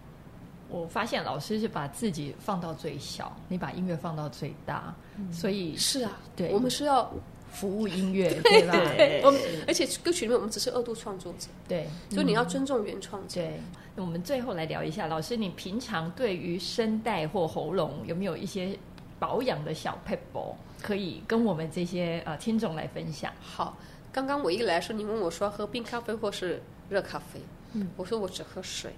[0.69, 4.95] 我发现老师是把自己放到最小，你把音乐放到最大，
[5.33, 7.13] 所以是啊，对，我们是要
[7.55, 8.73] 服务音乐，对吧？
[8.97, 13.41] 对，我们而且歌曲里面我们只是二度创作者，对，所以你要尊重原创者。
[13.41, 13.61] 对，
[13.95, 18.77] 那我们最后来聊一下，老师，你平常对于声带或喉咙有没有一些
[19.19, 23.33] 保养的小撇步，可以跟我们这些呃听众来分享？
[23.41, 23.79] 好，
[24.13, 27.41] 刚刚我一来说，你问我说喝冰咖啡或是热咖啡，
[27.75, 28.91] 嗯，我说我只喝水。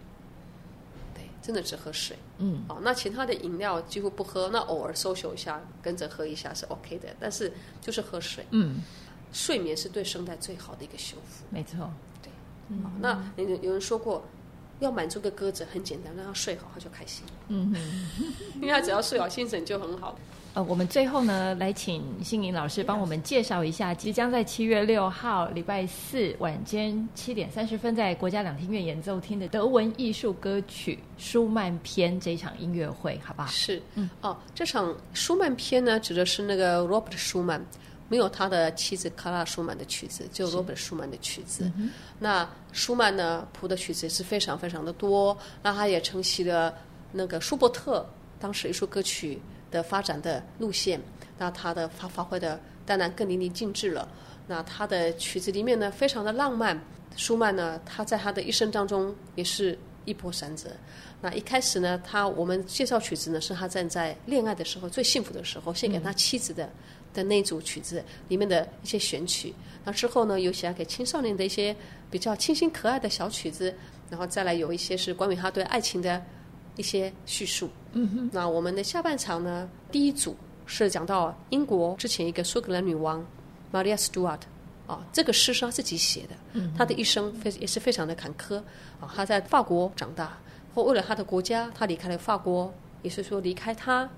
[1.46, 8.82] 真的只喝水，嗯，哦，那其他的饮料几乎不喝，那偶尔 social 一下，跟着喝一下是 OK 的，但是就是喝水，嗯，
[9.32, 11.88] 睡眠是对声带最好的一个修复，没错，
[12.20, 12.32] 对，
[12.70, 14.24] 嗯，那有有人说过，
[14.80, 20.18] 要满足个鸽子很简单，让它睡好它就开心，嗯哼， 因为它只要睡好，精神就很好。
[20.56, 33.48] 呃，我们最后呢，来请心颖老师帮我们介绍一下，即将在七月六号礼拜四晚间七点三十分在国家两厅院演奏厅的德文艺术歌曲舒曼篇这一场音乐会，好不好？
[33.48, 37.62] 是，嗯，哦，这场舒曼篇呢，指的是那个 Robert 舒曼，
[38.08, 41.70] 没有他的妻子卡拉舒曼的曲子，只有 Robert 舒曼的曲子。
[41.76, 46.72] 嗯、那舒曼呢谱的曲子也是非常非常的多，那他也承袭了
[47.12, 48.08] 那个舒伯特
[48.40, 49.38] 当时艺术歌曲。
[49.76, 50.98] 的发展的路线，
[51.38, 54.08] 那他的发发挥的当然更淋漓尽致了。
[54.48, 56.80] 那他的曲子里面呢，非常的浪漫。
[57.16, 60.68] 舒曼呢，他在他的一生当中也是一波三折。
[61.20, 66.70] 那一开始呢，他我们介绍曲子呢，是他站在恋爱的时候最幸福的时候，献给他妻子的、
[67.12, 69.54] 的那组曲子里面的一些选曲。
[69.84, 71.74] 那之后呢，有写给青少年的一些
[72.10, 73.74] 比较清新可爱的小曲子，
[74.10, 76.22] 然后再来有一些是关于他对爱情的。
[76.76, 77.68] 一些叙述。
[77.92, 83.24] 嗯哼，那我们的下半场呢，第一组是讲到英国之前一个苏格兰女王
[83.72, 84.40] Maria Stuart
[84.86, 86.36] 啊，这个诗是她自己写的。
[86.52, 88.56] 嗯，她的一生非也是非常的坎坷
[89.00, 89.10] 啊。
[89.14, 90.38] 她在法国长大，
[90.74, 92.72] 或为了她的国家，她离开了法国，
[93.02, 94.08] 也是说离开她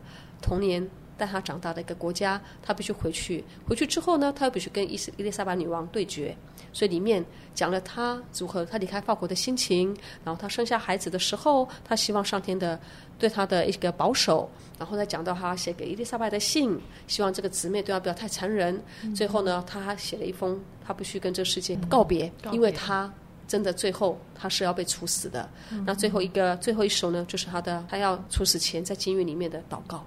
[0.43, 0.89] 童年
[1.19, 3.45] 带她长大的一个国家，她必须回去。
[3.67, 6.35] 回去之后呢，她又必须跟伊斯伊丽莎白女王对决。
[6.71, 9.89] 所以里面讲了他如何他离开法国的心情，
[10.23, 12.79] 然后他生下孩子的时候，他希望上天的
[13.19, 14.49] 对他的一个保守，
[14.79, 18.81] 然后再讲到他写给伊丽莎白的信，希望这个姊妹对他不要太残忍。
[19.17, 23.11] 最后呢，他写了一封，他必须跟这个世界告别，因为他
[23.49, 25.49] 真的最后他是要被处死的。
[25.87, 30.05] 那最后一个最后一首呢，就是他的他要处死前在监狱里面的祷告。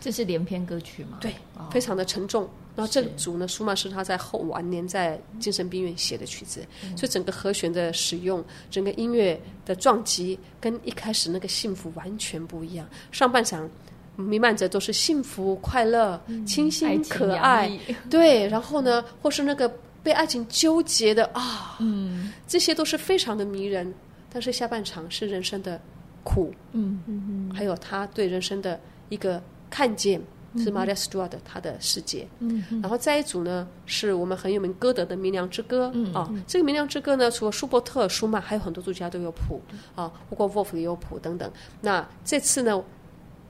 [0.00, 1.18] 这是连篇歌曲吗？
[1.20, 2.48] 对，哦、非常的沉重。
[2.76, 12.88] 然后这组呢，舒曼是他在后晚年在精神病院写的曲子，嗯、所以整个和弦的使用，整个音乐的撞击，跟一开始那个幸福完全不一样。
[13.12, 13.68] 上半场
[14.16, 17.70] 弥漫着都是幸福、快乐、嗯、清新、可爱，
[18.08, 18.46] 对。
[18.48, 19.70] 然后呢，或是那个
[20.02, 23.92] 被爱情纠结的啊，嗯，这些都是非常的迷人。
[24.32, 25.78] 但是下半场是人生的
[26.22, 28.78] 苦，嗯嗯嗯，还有他对人生的
[29.08, 30.20] 一个看见。
[30.56, 36.28] 是 Maria Stuart 他的世界，嗯、然后再一组呢，是我们很有名歌德的《明亮之歌》嗯、啊。
[36.44, 39.62] 这个《明亮之歌》呢，除了舒伯特、舒曼，还有很多作家都有谱
[39.94, 41.48] 啊，包括 Wolf 也有谱等等。
[41.80, 42.82] 那这次呢，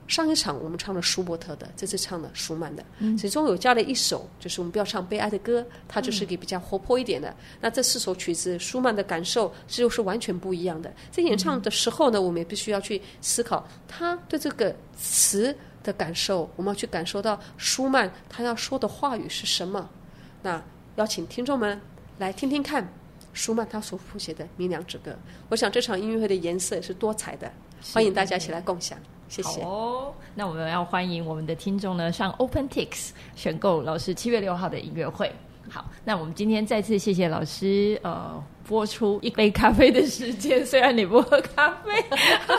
[0.05, 7.29] 上一场我们唱了舒伯特的，这次唱了舒曼的，嗯、其中有加了一首，就是我们不要唱悲哀的歌，它就是给比较活泼一点的。
[7.29, 10.93] 嗯、那这四首曲子，舒曼的感受这就是完全不一样的。
[11.09, 15.57] 在演唱的时候呢，我们也必须要去思考他对这个词。
[15.83, 19.89] 的感受，我们要去感受到舒曼他要说的话语是什么。
[20.41, 20.61] 那
[20.95, 21.79] 邀请听众们
[22.17, 22.87] 来听听看
[23.33, 25.11] 舒曼他所谱写的《明亮之歌》。
[25.49, 27.51] 我想这场音乐会的颜色也是多彩的，
[27.93, 28.97] 欢迎大家一起来共享。
[29.29, 29.61] 谢谢。
[29.61, 35.31] 哦，那我们要欢迎我们的听众呢上 OpenTix 选购老师七月六号的音乐会。
[35.69, 41.91] 好，那我们今天再次谢谢老师，呃，播出一杯咖啡的时间，虽然你不喝咖啡，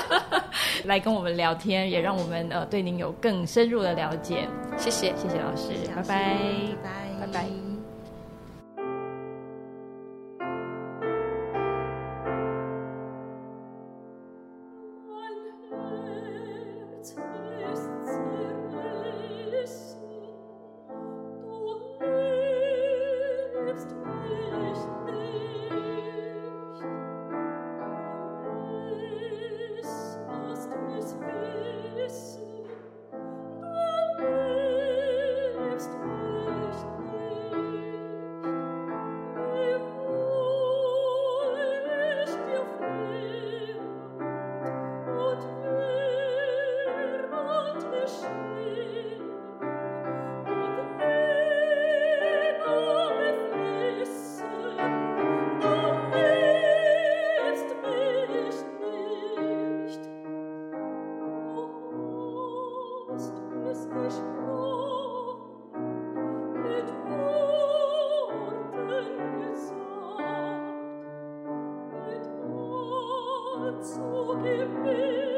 [0.85, 4.49] 来跟我们聊天，也让我们呃对您有更深入的了解。
[4.77, 6.37] 谢谢，谢谢老师，拜拜，
[7.21, 7.72] 拜拜。
[73.83, 75.32] Zugib mir